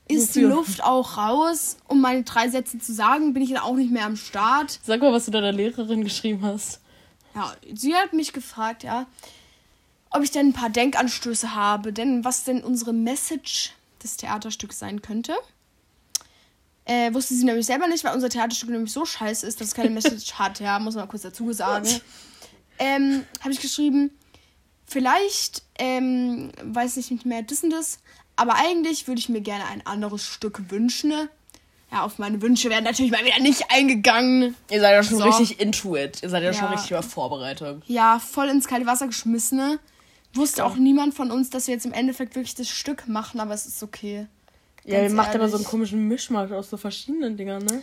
ist 0.09 0.35
die 0.35 0.45
Wofür? 0.45 0.57
Luft 0.57 0.85
auch 0.85 1.17
raus, 1.17 1.77
um 1.89 2.01
meine 2.01 2.23
drei 2.23 2.49
Sätze 2.49 2.79
zu 2.79 2.95
sagen, 2.95 3.35
bin 3.35 3.43
ich 3.43 3.51
dann 3.51 3.59
auch 3.59 3.75
nicht 3.75 3.91
mehr 3.91 4.07
am 4.07 4.17
Start. 4.17 4.79
Sag 4.83 5.01
mal, 5.01 5.13
was 5.13 5.27
du 5.27 5.31
deiner 5.31 5.53
Lehrerin 5.53 6.05
geschrieben 6.05 6.45
hast. 6.45 6.81
Ja, 7.35 7.55
sie 7.75 7.95
hat 7.95 8.13
mich 8.13 8.33
gefragt, 8.33 8.83
ja, 8.83 9.07
ob 10.11 10.23
ich 10.23 10.31
denn 10.31 10.49
ein 10.49 10.53
paar 10.53 10.71
Denkanstöße 10.71 11.55
habe, 11.55 11.93
denn 11.93 12.25
was 12.25 12.45
denn 12.45 12.63
unsere 12.63 12.93
Message 12.93 13.73
des 14.03 14.17
Theaterstücks 14.17 14.79
sein 14.79 15.03
könnte. 15.03 15.35
Äh, 16.85 17.13
wusste 17.13 17.35
sie 17.35 17.45
nämlich 17.45 17.67
selber 17.67 17.89
nicht, 17.89 18.05
weil 18.05 18.15
unser 18.15 18.29
Theaterstück 18.29 18.71
nämlich 18.71 18.93
so 18.93 19.05
scheiße 19.05 19.45
ist, 19.45 19.61
dass 19.61 19.69
es 19.69 19.75
keine 19.75 19.91
Message 19.99 20.35
hat, 20.35 20.61
ja, 20.61 20.79
muss 20.79 20.95
man 20.95 21.05
mal 21.05 21.11
kurz 21.11 21.23
dazu 21.23 21.53
sagen. 21.53 21.89
Ähm, 22.79 23.25
habe 23.41 23.53
ich 23.53 23.61
geschrieben, 23.63 24.11
vielleicht, 24.87 25.63
ähm, 25.79 26.51
weiß 26.63 26.97
ich 26.97 27.11
nicht 27.11 27.27
mehr, 27.27 27.43
das 27.43 27.63
und 27.63 27.71
das, 27.71 27.99
aber 28.37 28.55
eigentlich 28.55 29.09
würde 29.09 29.19
ich 29.19 29.29
mir 29.29 29.41
gerne 29.41 29.65
ein 29.67 29.87
anderes 29.87 30.25
Stück 30.25 30.71
wünschen. 30.71 31.13
Ja, 31.93 32.03
auf 32.03 32.19
meine 32.19 32.43
Wünsche 32.43 32.69
werden 32.69 32.85
natürlich 32.85 33.13
mal 33.13 33.25
wieder 33.25 33.39
nicht 33.41 33.71
eingegangen. 33.71 34.57
Ihr 34.71 34.81
seid 34.81 34.93
ja 34.95 35.03
schon 35.05 35.19
So. 35.19 35.25
richtig 35.25 35.61
into 35.61 35.97
it. 35.97 36.21
Ihr 36.23 36.29
seid 36.31 36.43
ja, 36.43 36.53
schon 36.53 36.65
Ja. 36.65 36.71
richtig 36.73 36.91
über 36.91 37.03
Vorbereitung. 37.03 37.83
ja, 37.87 38.19
voll 38.19 38.49
ins 38.49 38.67
kalte 38.67 38.87
Wasser 38.87 39.07
geschmissen. 39.07 39.57
ne? 39.59 39.79
Wusste 40.35 40.65
auch 40.65 40.75
niemand 40.77 41.15
von 41.15 41.31
uns, 41.31 41.49
dass 41.49 41.67
wir 41.69 41.75
jetzt 41.75 41.87
im 41.87 41.93
Endeffekt 41.93 42.35
wirklich 42.35 42.55
das 42.55 42.69
Stück 42.69 43.07
machen, 43.09 43.41
aber 43.41 43.55
es 43.55 43.67
ist 43.67 43.83
okay. 43.83 44.27
Ja, 44.85 44.97
ihr 44.97 45.03
Ganz 45.03 45.15
macht 45.15 45.35
aber 45.35 45.49
so 45.49 45.57
einen 45.57 45.65
komischen 45.65 46.07
Mischmasch 46.09 46.51
aus 46.53 46.69
so 46.69 46.77
verschiedenen 46.77 47.37
Dingern, 47.37 47.65
ne? 47.65 47.83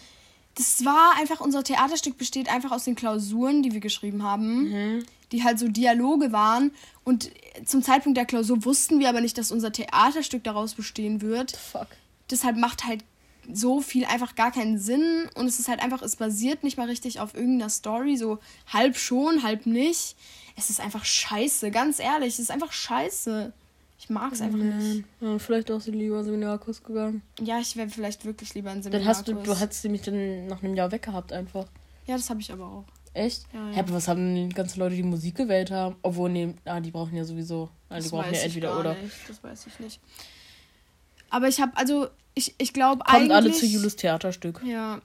Das 0.56 0.86
war 0.86 1.14
einfach, 1.20 1.40
unser 1.42 1.64
Theaterstück 1.64 2.18
besteht 2.18 2.48
einfach 2.50 2.72
aus 2.72 2.84
den 2.84 2.94
Klausuren, 2.96 3.64
die 3.64 3.72
wir 3.72 3.80
geschrieben 3.80 4.22
haben, 4.22 5.04
die 5.34 5.44
halt 5.44 5.60
so 5.60 5.68
Dialoge 5.68 6.32
waren. 6.32 6.72
Und 7.04 7.30
zum 7.66 7.84
Zeitpunkt 7.84 8.18
der 8.18 8.26
Klausur 8.26 8.64
wussten 8.64 9.00
wir 9.00 9.10
aber 9.10 9.20
nicht, 9.20 9.38
dass 9.38 9.52
unser 9.52 9.74
Theaterstück 9.74 10.46
daraus 10.46 10.76
bestehen 10.76 11.22
wird. 11.22 11.52
Fuck. 11.58 11.88
Deshalb 12.32 12.56
macht 12.56 12.86
halt 12.86 13.04
so 13.52 13.82
viel 13.82 14.06
einfach 14.06 14.36
gar 14.36 14.52
keinen 14.54 14.80
Sinn. 14.80 15.28
Und 15.36 15.48
es 15.48 15.60
ist 15.60 15.68
halt 15.68 15.84
einfach, 15.84 16.02
es 16.02 16.16
basiert 16.16 16.64
nicht 16.64 16.78
mal 16.78 16.88
richtig 16.88 17.20
auf 17.20 17.34
irgendeiner 17.36 17.70
Story. 17.70 18.16
So 18.16 18.40
halb 18.72 18.96
schon, 18.96 19.44
halb 19.44 19.66
nicht. 19.66 20.16
Es 20.56 20.70
ist 20.70 20.80
einfach 20.80 21.04
scheiße, 21.04 21.72
ganz 21.72 22.00
ehrlich. 22.00 22.36
Es 22.36 22.40
ist 22.40 22.52
einfach 22.52 22.72
scheiße. 22.72 23.52
Ich 24.00 24.10
mag 24.10 24.32
es 24.34 24.42
einfach 24.42 24.58
nicht. 24.58 25.04
Ja, 25.20 25.40
vielleicht 25.40 25.72
auch 25.72 25.82
so 25.82 25.92
lieber 25.92 26.24
Seminarkurs 26.24 26.84
gegangen. 26.84 27.22
Ja, 27.42 27.60
ich 27.60 27.76
wäre 27.76 27.90
vielleicht 27.90 28.24
wirklich 28.26 28.54
lieber 28.54 28.70
Dann 28.70 28.84
Seminarkurs. 28.84 29.18
hast 29.18 29.28
du, 29.28 29.34
du 29.34 29.60
hättest 29.60 29.84
nämlich 29.86 30.02
dann 30.04 30.48
nach 30.48 30.62
einem 30.62 30.76
Jahr 30.76 30.92
weggehabt 30.92 31.34
einfach. 31.34 31.66
ja, 32.06 32.16
das 32.16 32.30
habe 32.30 32.40
ich 32.42 32.52
aber 32.52 32.66
auch. 32.66 32.86
Echt? 33.14 33.46
Ja, 33.54 33.70
ja. 33.70 33.76
Hä, 33.76 33.80
aber 33.80 33.94
was 33.94 34.08
haben 34.08 34.36
denn 34.36 34.50
die 34.50 34.56
ganzen 34.56 34.80
Leute, 34.80 34.96
die 34.96 35.04
Musik 35.04 35.36
gewählt 35.36 35.72
haben? 35.72 35.96
Obwohl, 36.02 36.30
nee, 36.30 36.54
ah, 36.66 36.80
die 36.80 36.92
brauchen 36.92 37.16
ja 37.16 37.24
sowieso. 37.24 37.70
Ah, 37.90 37.98
die 37.98 38.04
Das 38.04 38.12
brauchen 38.12 38.26
weiß 38.26 38.32
ja 38.32 38.38
ich 38.40 38.46
entweder 38.46 38.70
gar 38.70 38.80
oder. 38.80 38.94
Nicht. 38.96 39.30
Das 39.30 39.44
weiß 39.44 39.68
ich 39.68 39.80
nicht. 39.80 40.00
Aber 41.30 41.48
ich 41.48 41.62
habe, 41.62 41.76
also, 41.76 42.08
ich, 42.34 42.56
ich 42.58 42.74
glaube 42.74 43.04
Kommt 43.04 43.16
eigentlich... 43.16 43.32
alle 43.32 43.52
zu 43.52 43.66
Julis 43.66 43.96
Theaterstück. 43.96 44.62
Ja. 44.66 45.02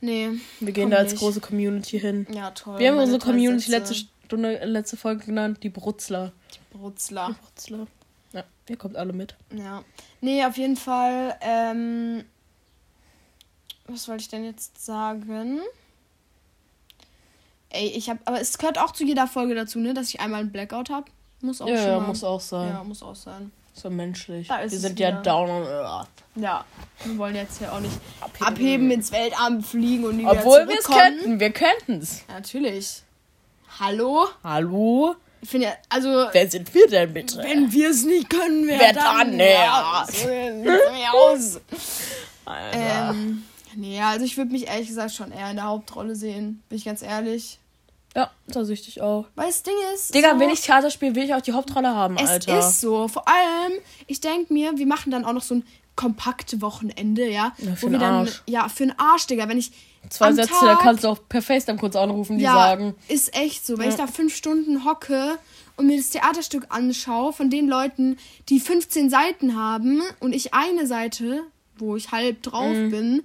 Nee. 0.00 0.30
Wir 0.60 0.72
gehen 0.72 0.84
Kommt 0.84 0.94
da 0.94 0.98
als 0.98 1.12
nicht. 1.12 1.20
große 1.20 1.40
Community 1.40 2.00
hin. 2.00 2.26
Ja, 2.32 2.50
toll. 2.52 2.78
Wir 2.78 2.90
haben 2.90 2.98
unsere 2.98 3.18
Community 3.18 3.70
letzte 3.70 3.94
Stunde, 3.94 4.64
letzte 4.64 4.96
Folge 4.96 5.26
genannt, 5.26 5.58
die 5.62 5.68
Brutzler. 5.68 6.32
Brutzler. 6.72 7.36
Brutzler. 7.40 7.86
Ja, 8.32 8.44
ihr 8.68 8.76
kommt 8.76 8.96
alle 8.96 9.12
mit. 9.12 9.36
Ja. 9.54 9.84
Nee, 10.20 10.44
auf 10.44 10.56
jeden 10.56 10.76
Fall, 10.76 11.36
ähm... 11.42 12.24
Was 13.86 14.06
wollte 14.06 14.22
ich 14.22 14.28
denn 14.28 14.44
jetzt 14.44 14.84
sagen? 14.84 15.58
Ey, 17.70 17.86
ich 17.88 18.10
habe, 18.10 18.18
aber 18.24 18.40
es 18.40 18.58
gehört 18.58 18.78
auch 18.78 18.92
zu 18.92 19.04
jeder 19.04 19.26
Folge 19.26 19.54
dazu, 19.54 19.78
ne, 19.78 19.94
dass 19.94 20.08
ich 20.08 20.20
einmal 20.20 20.40
einen 20.40 20.52
Blackout 20.52 20.90
habe. 20.90 21.06
Muss 21.40 21.60
auch 21.60 21.68
Ja, 21.68 21.74
ja, 21.88 22.00
muss 22.00 22.22
auch 22.24 22.40
sein. 22.40 22.68
Ja, 22.68 22.84
muss 22.84 23.02
auch 23.02 23.14
sein. 23.14 23.50
So 23.72 23.88
menschlich. 23.88 24.48
Wir 24.48 24.58
es 24.60 24.72
sind 24.72 24.98
ja 24.98 25.12
down 25.12 25.48
on 25.48 25.66
earth. 25.66 26.08
Ja, 26.34 26.64
wir 27.04 27.16
wollen 27.16 27.34
jetzt 27.36 27.58
hier 27.58 27.72
auch 27.72 27.80
nicht 27.80 27.94
Abheben. 28.20 28.46
abheben, 28.46 28.90
ins 28.90 29.12
Weltall 29.12 29.62
fliegen 29.62 30.04
und 30.04 30.16
nie 30.16 30.26
Obwohl 30.26 30.68
wir 30.68 30.78
es 30.78 30.84
könnten. 30.84 31.40
Wir 31.40 31.50
können's. 31.52 32.24
Ja, 32.28 32.34
natürlich. 32.34 33.02
Hallo? 33.78 34.26
Hallo? 34.44 35.14
Ich 35.40 35.48
finde 35.48 35.68
ja, 35.68 35.72
also, 35.88 36.26
Wer 36.32 36.50
sind 36.50 36.74
wir 36.74 36.86
denn 36.88 37.14
bitte? 37.14 37.38
wenn 37.38 37.72
wir 37.72 37.90
es 37.90 38.04
nicht 38.04 38.28
können, 38.28 38.66
wer, 38.66 38.78
Wer 38.80 38.92
dann? 38.92 39.38
dann? 39.38 39.38
Ja. 39.38 39.44
Ja, 39.44 40.06
so 40.06 41.16
aus. 41.16 41.60
Alter. 42.44 43.10
Ähm, 43.10 43.44
nee, 43.76 44.00
also 44.00 44.24
ich 44.24 44.36
würde 44.36 44.52
mich 44.52 44.66
ehrlich 44.68 44.88
gesagt 44.88 45.12
schon 45.12 45.32
eher 45.32 45.50
in 45.50 45.56
der 45.56 45.66
Hauptrolle 45.66 46.14
sehen, 46.16 46.62
bin 46.68 46.78
ich 46.78 46.84
ganz 46.84 47.02
ehrlich. 47.02 47.58
ja, 48.16 48.30
da 48.48 48.64
sehe 48.64 48.74
ich 48.74 48.84
dich 48.84 49.00
auch. 49.00 49.26
Weil 49.36 49.46
das 49.46 49.62
Ding 49.62 49.74
ist. 49.94 50.14
Digga, 50.14 50.32
so, 50.34 50.40
wenn 50.40 50.50
ich 50.50 50.60
Theater 50.62 50.90
spiele, 50.90 51.14
will 51.14 51.24
ich 51.24 51.34
auch 51.34 51.40
die 51.40 51.52
Hauptrolle 51.52 51.94
haben, 51.94 52.16
Es 52.16 52.28
Alter. 52.30 52.58
ist 52.58 52.80
so. 52.80 53.06
Vor 53.08 53.26
allem, 53.28 53.72
ich 54.06 54.20
denke 54.20 54.52
mir, 54.52 54.76
wir 54.76 54.86
machen 54.86 55.10
dann 55.12 55.24
auch 55.24 55.32
noch 55.32 55.42
so 55.42 55.54
ein 55.56 55.64
kompakte 55.96 56.60
Wochenende, 56.62 57.28
ja. 57.28 57.52
Ja, 57.58 57.74
für 57.76 57.86
wo 57.88 57.92
wir 57.92 57.98
dann. 57.98 58.14
Arsch. 58.14 58.42
Ja, 58.46 58.68
für 58.68 58.84
den 58.86 58.98
Arsch, 58.98 59.26
Digga. 59.26 59.48
Wenn 59.48 59.58
ich. 59.58 59.70
Zwei 60.08 60.32
Sätze, 60.32 60.48
Tag, 60.48 60.60
da 60.62 60.76
kannst 60.76 61.04
du 61.04 61.08
auch 61.08 61.18
per 61.28 61.42
FaceTime 61.42 61.76
kurz 61.78 61.94
anrufen, 61.94 62.38
die 62.38 62.44
ja, 62.44 62.54
sagen. 62.54 62.94
Ist 63.08 63.34
echt 63.36 63.66
so. 63.66 63.76
Wenn 63.76 63.84
Ja. 63.86 63.90
ich 63.90 63.96
da 63.96 64.06
fünf 64.06 64.34
Stunden 64.34 64.86
hocke 64.86 65.36
und 65.76 65.86
mir 65.86 65.98
das 65.98 66.08
Theaterstück 66.08 66.66
anschaue 66.70 67.34
von 67.34 67.50
den 67.50 67.68
Leuten, 67.68 68.16
die 68.48 68.60
15 68.60 69.10
Seiten 69.10 69.56
haben 69.56 70.00
und 70.20 70.32
ich 70.34 70.54
eine 70.54 70.86
Seite, 70.86 71.42
wo 71.76 71.96
ich 71.96 72.12
halb 72.12 72.42
drauf 72.42 72.74
Mhm. 72.74 72.90
bin, 72.90 73.22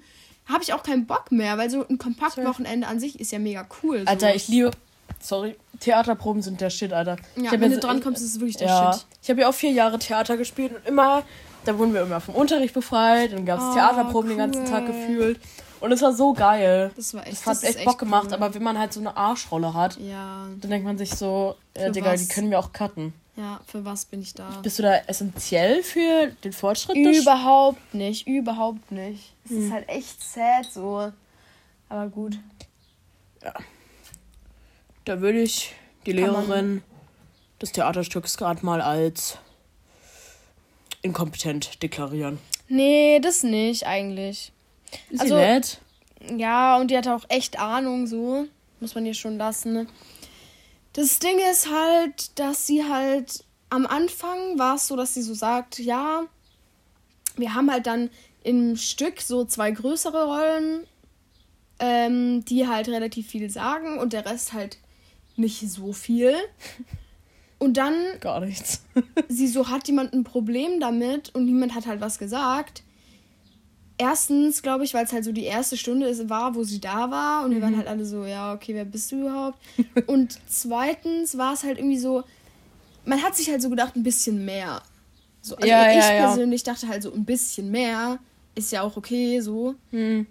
habe 0.47 0.63
ich 0.63 0.73
auch 0.73 0.83
keinen 0.83 1.05
Bock 1.05 1.31
mehr, 1.31 1.57
weil 1.57 1.69
so 1.69 1.85
ein 1.87 1.97
Kompaktwochenende 1.97 2.87
an 2.87 2.99
sich 2.99 3.19
ist 3.19 3.31
ja 3.31 3.39
mega 3.39 3.65
cool. 3.83 3.99
So. 4.01 4.05
Alter, 4.05 4.35
ich 4.35 4.47
liebe. 4.47 4.71
Sorry. 5.19 5.55
Theaterproben 5.79 6.41
sind 6.41 6.61
der 6.61 6.69
Shit, 6.69 6.93
Alter. 6.93 7.17
Ja, 7.35 7.51
wenn 7.59 7.71
du 7.71 7.79
dran 7.79 8.01
kommst, 8.01 8.21
ist 8.21 8.33
es 8.35 8.39
wirklich 8.39 8.57
der 8.57 8.67
ja, 8.67 8.93
Shit. 8.93 9.05
Ich 9.23 9.29
habe 9.29 9.41
ja 9.41 9.49
auch 9.49 9.53
vier 9.53 9.71
Jahre 9.71 9.97
Theater 9.99 10.37
gespielt 10.37 10.73
und 10.75 10.85
immer, 10.87 11.23
da 11.65 11.77
wurden 11.77 11.93
wir 11.93 12.01
immer 12.01 12.21
vom 12.21 12.35
Unterricht 12.35 12.73
befreit, 12.73 13.33
dann 13.33 13.45
gab 13.45 13.59
es 13.59 13.65
Oh, 13.65 13.73
Theaterproben 13.73 14.29
den 14.29 14.37
ganzen 14.37 14.63
cool. 14.63 14.69
Tag 14.69 14.87
gefühlt. 14.87 15.39
Und 15.81 15.91
es 15.91 16.01
war 16.01 16.13
so 16.13 16.33
geil. 16.33 16.91
Das 16.95 17.13
war 17.13 17.21
echt, 17.27 17.33
Das 17.33 17.45
hat 17.45 17.51
das 17.51 17.63
ist 17.63 17.75
echt 17.77 17.85
Bock 17.85 17.99
gemacht, 17.99 18.27
cool. 18.27 18.33
aber 18.35 18.53
wenn 18.53 18.63
man 18.63 18.77
halt 18.79 18.93
so 18.93 18.99
eine 18.99 19.15
Arschrolle 19.17 19.73
hat, 19.73 19.97
Ja, 19.99 20.47
dann 20.61 20.69
denkt 20.71 20.85
man 20.85 20.97
sich 20.97 21.11
so, 21.13 21.55
ja, 21.77 21.89
Digga, 21.89 22.13
was? 22.13 22.21
die 22.21 22.27
können 22.33 22.49
wir 22.49 22.59
auch 22.59 22.71
cutten. 22.71 23.13
Ja, 23.37 23.59
für 23.67 23.83
was 23.85 24.05
bin 24.05 24.21
ich 24.21 24.33
da? 24.33 24.49
Bist 24.61 24.79
du 24.79 24.83
da 24.83 24.95
essentiell 25.07 25.83
für 25.83 26.27
den 26.43 26.53
Fortschritt 26.53 26.95
Überhaupt 26.95 27.93
nicht, 27.93 28.27
überhaupt 28.27 28.91
nicht. 28.91 29.33
Es 29.45 29.51
Hm. 29.51 29.65
ist 29.67 29.71
halt 29.73 29.89
echt 29.89 30.23
sad 30.23 30.65
so. 30.71 31.11
Aber 31.89 32.07
gut. 32.07 32.37
Da 35.05 35.21
würde 35.21 35.41
ich 35.41 35.73
die 36.05 36.13
Kann 36.13 36.23
Lehrerin 36.23 36.83
des 37.61 37.71
Theaterstücks 37.71 38.37
gerade 38.37 38.65
mal 38.65 38.81
als 38.81 39.37
inkompetent 41.01 41.81
deklarieren. 41.83 42.39
Nee, 42.67 43.19
das 43.19 43.43
nicht 43.43 43.85
eigentlich. 43.85 44.51
Ist 45.09 45.21
Also- 45.21 45.35
sie 45.35 45.41
nett? 45.41 45.79
Ja, 46.37 46.77
und 46.77 46.89
die 46.89 46.97
hatte 46.97 47.13
auch 47.13 47.25
echt 47.29 47.59
Ahnung 47.59 48.07
so. 48.07 48.47
Muss 48.79 48.95
man 48.95 49.05
ihr 49.05 49.13
schon 49.13 49.37
lassen. 49.37 49.87
Das 50.95 51.19
Ding 51.19 51.39
ist 51.51 51.69
halt, 51.69 52.39
dass 52.39 52.67
sie 52.67 52.85
halt 52.85 53.43
am 53.69 53.85
Anfang 53.85 54.57
war 54.57 54.75
es 54.75 54.87
so, 54.87 54.95
dass 54.95 55.13
sie 55.13 55.23
so 55.23 55.33
sagt, 55.33 55.77
ja, 55.77 56.23
wir 57.35 57.53
haben 57.53 57.69
halt 57.69 57.85
dann 57.85 58.09
im 58.43 58.77
Stück 58.77 59.19
so 59.19 59.43
zwei 59.43 59.71
größere 59.71 60.25
Rollen, 60.25 60.87
ähm, 61.79 62.45
die 62.45 62.65
halt 62.69 62.87
relativ 62.87 63.27
viel 63.27 63.49
sagen 63.49 63.97
und 63.97 64.13
der 64.13 64.25
Rest 64.25 64.53
halt 64.53 64.77
nicht 65.35 65.69
so 65.69 65.91
viel. 65.91 66.33
Und 67.57 67.77
dann 67.77 67.95
Gar 68.19 68.41
nichts. 68.41 68.83
sie 69.29 69.47
so, 69.47 69.69
hat 69.69 69.87
jemand 69.87 70.13
ein 70.13 70.25
Problem 70.25 70.81
damit 70.81 71.33
und 71.33 71.45
niemand 71.45 71.73
hat 71.73 71.87
halt 71.87 72.01
was 72.01 72.19
gesagt, 72.19 72.83
erstens, 73.97 74.61
glaube 74.61 74.83
ich, 74.83 74.93
weil 74.93 75.05
es 75.05 75.13
halt 75.13 75.23
so 75.23 75.31
die 75.31 75.43
erste 75.43 75.77
Stunde 75.77 76.07
ist, 76.07 76.29
war, 76.29 76.55
wo 76.55 76.63
sie 76.63 76.79
da 76.81 77.09
war. 77.11 77.43
Und 77.45 77.51
wir 77.51 77.57
Mhm. 77.59 77.63
waren 77.63 77.77
halt 77.77 77.87
alle 77.87 78.05
so, 78.05 78.25
ja, 78.25 78.53
okay, 78.53 78.73
wer 78.73 78.85
bist 78.85 79.11
du 79.11 79.21
überhaupt? 79.21 79.57
und 80.07 80.37
zweitens 80.47 81.37
war 81.37 81.53
es 81.53 81.63
halt 81.63 81.77
irgendwie 81.77 81.99
so, 81.99 82.23
man 83.05 83.21
hat 83.21 83.35
sich 83.35 83.49
halt 83.49 83.61
so 83.61 83.69
gedacht, 83.69 83.95
ein 83.95 84.03
bisschen 84.03 84.45
mehr. 84.45 84.81
So, 85.41 85.55
also 85.55 85.67
Ja, 85.67 85.89
ich 85.89 85.95
ja, 85.95 86.13
ja. 86.13 86.25
persönlich 86.27 86.63
dachte 86.63 86.87
halt 86.87 87.03
so, 87.03 87.13
ein 87.13 87.25
bisschen 87.25 87.69
mehr 87.71 88.19
ist 88.55 88.71
ja 88.71 88.81
auch 88.81 88.97
okay, 88.97 89.41
so. 89.41 89.75
Hm. 89.91 90.25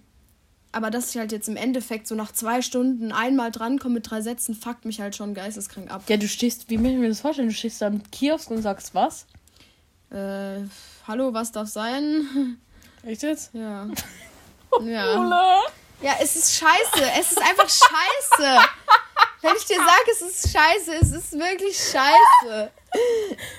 Aber 0.72 0.90
dass 0.90 1.10
ich 1.10 1.18
halt 1.18 1.30
jetzt 1.30 1.48
im 1.48 1.56
Endeffekt 1.56 2.08
so 2.08 2.16
nach 2.16 2.32
zwei 2.32 2.60
Stunden 2.60 3.12
einmal 3.12 3.52
drankomme 3.52 3.94
mit 3.94 4.10
drei 4.10 4.22
Sätzen, 4.22 4.56
fuckt 4.56 4.84
mich 4.86 5.00
halt 5.00 5.14
schon 5.14 5.32
geisteskrank 5.34 5.88
ab. 5.90 6.02
Ja, 6.08 6.16
du 6.16 6.26
stehst, 6.26 6.68
wie 6.68 6.78
muss 6.78 6.90
ich 6.90 6.98
mir 6.98 7.08
das 7.08 7.20
vorstellen? 7.20 7.48
Du 7.48 7.54
stehst 7.54 7.80
da 7.80 7.86
am 7.86 8.02
Kiosk 8.10 8.50
und 8.50 8.60
sagst 8.62 8.92
was? 8.92 9.26
Äh, 10.10 10.62
hallo, 11.06 11.32
was 11.32 11.52
darf 11.52 11.68
sein? 11.68 12.58
Echt 13.06 13.22
jetzt? 13.22 13.50
Ja. 13.52 13.86
Ja. 14.80 15.62
Ja, 16.02 16.16
es 16.20 16.34
ist 16.34 16.56
scheiße. 16.56 17.08
Es 17.16 17.30
ist 17.30 17.38
einfach 17.40 17.68
scheiße. 17.68 18.58
Wenn 19.40 19.54
ich 19.56 19.64
dir 19.66 19.76
sage, 19.76 20.10
es 20.10 20.20
ist 20.20 20.52
scheiße, 20.52 20.94
es 21.00 21.12
ist 21.12 21.32
wirklich 21.38 21.76
scheiße. 21.76 22.70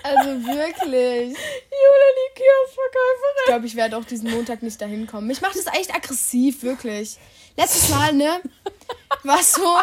Also 0.04 0.30
wirklich. 0.46 1.30
Jule, 1.30 2.08
die 2.18 2.28
Ich 2.28 2.36
Kioskverkäuferin. 2.36 3.46
glaube, 3.46 3.66
ich 3.66 3.76
werde 3.78 3.96
auch 3.96 4.04
diesen 4.04 4.30
Montag 4.30 4.62
nicht 4.62 4.82
dahin 4.82 5.08
kommen. 5.08 5.28
Mich 5.28 5.40
macht 5.40 5.56
das 5.56 5.74
echt 5.74 5.96
aggressiv, 5.96 6.64
wirklich. 6.64 7.18
Letztes 7.56 7.88
Mal, 7.88 8.12
ne? 8.12 8.42
War 9.24 9.42
so. 9.42 9.78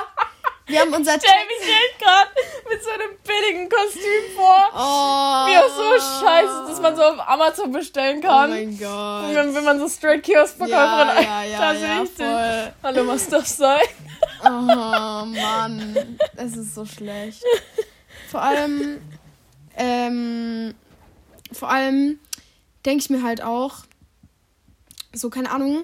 Wir 0.66 0.80
haben 0.80 0.94
unser 0.94 1.14
Stell 1.18 1.46
mich 1.46 1.68
echt 1.68 1.98
gerade 1.98 2.30
mit 2.70 2.82
so 2.82 2.90
einem 2.90 3.10
billigen 3.26 3.68
Kostüm 3.68 4.36
vor. 4.36 4.64
Oh. 4.72 5.46
Wie 5.48 5.58
auch 5.58 5.68
so 5.68 5.98
scheiße, 6.24 6.64
dass 6.68 6.80
man 6.80 6.94
so 6.96 7.02
auf 7.02 7.28
Amazon 7.28 7.72
bestellen 7.72 8.20
Oh 8.24 8.26
kann. 8.28 8.50
mein 8.50 8.68
Und 8.68 8.78
Gott. 8.78 9.34
wenn, 9.34 9.54
wenn 9.54 9.64
man 9.64 9.78
so 9.80 9.88
straight 9.88 10.22
Kioskverkäuferin 10.22 11.24
Ja, 11.24 11.42
ja, 11.42 11.44
ja, 11.44 11.72
ja, 11.72 12.00
richtig. 12.00 12.26
voll. 12.26 12.72
Hallo, 12.82 13.06
was 13.08 13.28
darf 13.28 13.46
sein? 13.46 13.80
Oh 14.44 14.48
Mann, 15.26 16.18
es 16.36 16.56
ist 16.56 16.74
so 16.76 16.84
schlecht. 16.86 17.42
Vor 18.30 18.40
allem, 18.40 19.00
ähm, 19.76 20.74
vor 21.52 21.70
allem 21.70 22.20
denke 22.86 23.02
ich 23.02 23.10
mir 23.10 23.22
halt 23.24 23.42
auch, 23.42 23.78
so 25.12 25.28
keine 25.28 25.50
Ahnung, 25.50 25.82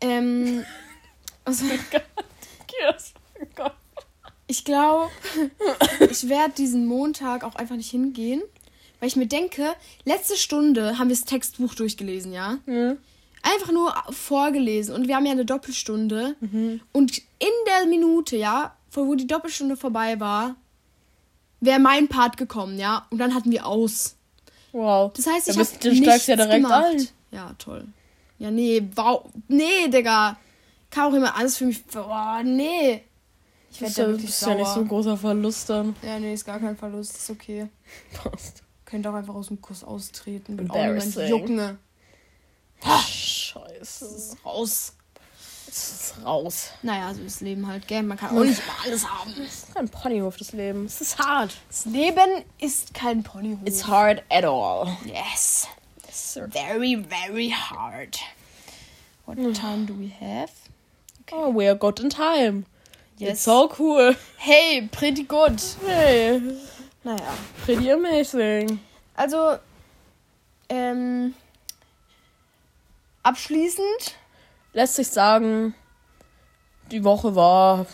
ähm, 0.00 0.64
also 1.44 1.64
Kioskverkäufer. 1.64 3.20
Ich 4.46 4.64
glaube, 4.64 5.10
ich 6.10 6.28
werde 6.28 6.54
diesen 6.54 6.86
Montag 6.86 7.44
auch 7.44 7.54
einfach 7.54 7.76
nicht 7.76 7.90
hingehen, 7.90 8.42
weil 9.00 9.08
ich 9.08 9.16
mir 9.16 9.26
denke, 9.26 9.74
letzte 10.04 10.36
Stunde 10.36 10.98
haben 10.98 11.08
wir 11.08 11.16
das 11.16 11.24
Textbuch 11.24 11.74
durchgelesen, 11.74 12.32
ja? 12.32 12.58
Hm. 12.66 12.98
einfach 13.42 13.72
nur 13.72 13.92
vorgelesen 14.10 14.94
und 14.94 15.06
wir 15.08 15.16
haben 15.16 15.26
ja 15.26 15.32
eine 15.32 15.44
Doppelstunde 15.44 16.34
und 16.92 17.18
in 17.18 17.48
der 17.66 17.86
Minute, 17.86 18.36
ja, 18.36 18.74
vor- 18.90 19.06
wo 19.06 19.14
die 19.14 19.26
Doppelstunde 19.26 19.76
vorbei 19.76 20.18
war, 20.20 20.56
wäre 21.60 21.78
mein 21.80 22.08
Part 22.08 22.36
gekommen, 22.36 22.78
ja, 22.78 23.06
und 23.10 23.18
dann 23.18 23.34
hatten 23.34 23.50
wir 23.50 23.66
aus. 23.66 24.16
Wow. 24.72 25.12
Das 25.14 25.26
heißt, 25.26 25.48
ich 25.48 25.56
bist- 25.56 25.74
habe 25.74 25.82
du 25.94 26.00
nichts 26.00 26.26
ja 26.26 26.36
direkt 26.36 26.54
gemacht. 26.64 26.84
ein. 26.84 27.08
Ja, 27.32 27.54
toll. 27.58 27.84
Ja, 28.38 28.50
nee, 28.50 28.82
wow, 28.96 29.24
nee, 29.48 29.88
Digga. 29.88 30.36
Kam 30.90 31.12
auch 31.12 31.16
immer 31.16 31.36
alles 31.36 31.56
für 31.56 31.66
mich. 31.66 31.84
Boah, 31.86 32.42
nee. 32.44 33.02
Ich 33.74 33.80
werde 33.80 33.94
ja, 34.02 34.06
wirklich 34.06 34.26
das 34.26 34.34
ist 34.34 34.40
sauer. 34.40 34.52
ja 34.52 34.58
nicht 34.58 34.68
so 34.68 34.80
ein 34.80 34.88
großer 34.88 35.16
Verlust 35.16 35.68
dann. 35.68 35.96
ja, 36.02 36.18
nee, 36.20 36.32
ist 36.32 36.44
gar 36.44 36.60
kein 36.60 36.76
Verlust, 36.76 37.16
ist 37.16 37.28
okay. 37.30 37.66
Passt. 38.12 38.62
Könnt 38.84 39.04
auch 39.06 39.14
einfach 39.14 39.34
aus 39.34 39.48
dem 39.48 39.60
Kurs 39.60 39.82
austreten. 39.82 40.58
Embarrassing. 40.58 41.28
jucken. 41.28 41.78
Scheiße. 42.80 43.78
Das 43.80 44.02
ist 44.02 44.36
raus. 44.44 44.92
Es 45.66 45.90
ist 45.90 46.24
raus. 46.24 46.70
Naja, 46.82 47.12
so 47.14 47.22
ist 47.22 47.36
das 47.36 47.40
Leben 47.40 47.66
halt, 47.66 47.88
gell? 47.88 48.04
Man 48.04 48.16
kann 48.16 48.36
auch 48.36 48.44
nicht 48.44 48.62
immer 48.62 48.84
alles 48.84 49.08
haben. 49.10 49.32
Es 49.44 49.64
ist 49.64 49.76
ein 49.76 49.88
Ponyhof, 49.88 50.36
das 50.36 50.52
Leben. 50.52 50.84
Es 50.84 51.00
ist 51.00 51.18
hart. 51.18 51.56
Das 51.68 51.86
Leben 51.86 52.44
ist 52.60 52.94
kein 52.94 53.24
Ponyhof. 53.24 53.58
It's 53.64 53.86
hard 53.88 54.22
at 54.30 54.44
all. 54.44 54.96
yes. 55.04 55.66
Very, 56.34 57.04
very 57.08 57.50
hard. 57.50 58.20
What 59.26 59.36
time 59.54 59.86
do 59.86 59.94
we 59.94 60.12
have? 60.20 60.52
Oh, 61.32 61.52
we 61.52 61.66
are 61.66 61.74
good 61.76 61.98
in 61.98 62.10
time. 62.10 62.66
Yes. 63.18 63.30
It's 63.32 63.44
so 63.44 63.70
cool. 63.78 64.14
Hey, 64.36 64.88
pretty 64.90 65.24
good. 65.24 65.60
Hey, 65.86 66.40
Naja. 67.04 67.22
pretty 67.64 67.90
amazing. 67.92 68.80
Also, 69.14 69.56
ähm, 70.68 71.34
abschließend, 73.22 74.16
Lässt 74.72 74.96
sich 74.96 75.06
sagen, 75.08 75.72
die 76.90 77.04
Woche 77.04 77.36
war 77.36 77.86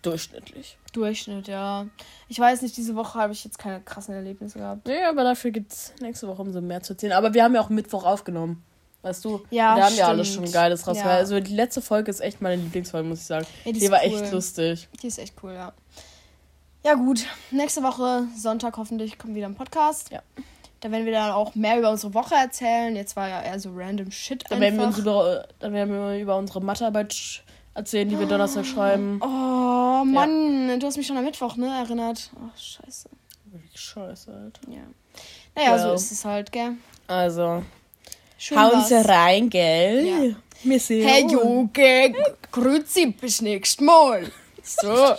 durchschnittlich. 0.00 0.78
Durchschnitt, 0.94 1.46
ja. 1.46 1.86
Ich 2.28 2.40
weiß 2.40 2.62
nicht, 2.62 2.74
diese 2.78 2.96
Woche 2.96 3.18
habe 3.18 3.34
ich 3.34 3.44
jetzt 3.44 3.58
keine 3.58 3.82
krassen 3.82 4.14
Erlebnisse 4.14 4.60
gehabt. 4.60 4.86
Nee, 4.86 5.04
aber 5.04 5.24
dafür 5.24 5.50
gibt's 5.50 5.92
nächste 6.00 6.26
Woche 6.26 6.40
umso 6.40 6.62
mehr 6.62 6.82
zu 6.82 6.94
erzählen. 6.94 7.12
Aber 7.12 7.34
wir 7.34 7.44
haben 7.44 7.54
ja 7.54 7.60
auch 7.60 7.68
Mittwoch 7.68 8.04
aufgenommen. 8.04 8.64
Weißt 9.02 9.24
du? 9.24 9.40
Ja, 9.50 9.76
Wir 9.76 9.84
haben 9.84 9.94
ja 9.94 10.08
alles 10.08 10.34
schon 10.34 10.50
Geiles 10.50 10.86
raus. 10.86 10.98
Ja. 10.98 11.04
Also 11.06 11.40
die 11.40 11.54
letzte 11.54 11.80
Folge 11.80 12.10
ist 12.10 12.20
echt 12.20 12.42
meine 12.42 12.56
Lieblingsfolge, 12.62 13.08
muss 13.08 13.20
ich 13.20 13.26
sagen. 13.26 13.46
Ja, 13.64 13.72
die 13.72 13.78
die 13.78 13.90
war 13.90 14.00
cool. 14.04 14.20
echt 14.20 14.32
lustig. 14.32 14.88
Die 15.02 15.06
ist 15.06 15.18
echt 15.18 15.34
cool, 15.42 15.54
ja. 15.54 15.72
Ja, 16.84 16.94
gut. 16.94 17.24
Nächste 17.50 17.82
Woche, 17.82 18.24
Sonntag 18.36 18.76
hoffentlich, 18.76 19.18
kommt 19.18 19.34
wieder 19.34 19.46
ein 19.46 19.54
Podcast. 19.54 20.10
Ja. 20.10 20.22
Da 20.80 20.90
werden 20.90 21.04
wir 21.04 21.12
dann 21.12 21.30
auch 21.30 21.54
mehr 21.54 21.78
über 21.78 21.90
unsere 21.90 22.14
Woche 22.14 22.34
erzählen. 22.34 22.96
Jetzt 22.96 23.16
war 23.16 23.28
ja 23.28 23.42
eher 23.42 23.60
so 23.60 23.70
random 23.74 24.10
Shit 24.10 24.44
Dann 24.48 24.60
werden, 24.60 24.78
wir 24.78 24.86
uns 24.86 24.98
über, 24.98 25.46
dann 25.58 25.74
werden 25.74 25.92
wir 25.92 26.18
über 26.18 26.36
unsere 26.36 26.60
Mathearbeit 26.62 27.42
erzählen, 27.74 28.08
die 28.08 28.18
wir 28.18 28.26
Donnerstag 28.26 28.64
schreiben. 28.64 29.20
Oh, 29.22 30.04
Mann. 30.04 30.80
Du 30.80 30.86
hast 30.86 30.96
mich 30.96 31.06
schon 31.06 31.18
am 31.18 31.24
Mittwoch, 31.24 31.56
ne, 31.56 31.66
erinnert. 31.84 32.30
Oh, 32.36 32.48
scheiße. 32.56 33.10
Wirklich 33.44 33.80
scheiße, 33.80 34.32
Alter. 34.32 34.60
Ja. 34.70 34.82
Naja, 35.54 35.78
so 35.78 35.88
Well. 35.88 35.94
ist 35.96 36.12
es 36.12 36.24
halt, 36.24 36.50
gell. 36.52 36.72
Also, 37.08 37.62
Schön 38.42 38.58
hauen 38.58 38.72
war's. 38.72 38.88
Sie 38.88 38.94
rein, 38.94 39.50
gell? 39.50 40.06
Ja. 40.06 40.36
Wir 40.62 40.80
sehen 40.80 41.06
Hey. 41.06 41.26
Joge, 41.30 42.14
grüezi, 42.50 43.08
bis 43.08 43.42
nächstes 43.42 43.84
Mal. 43.84 44.32
So. 44.62 44.88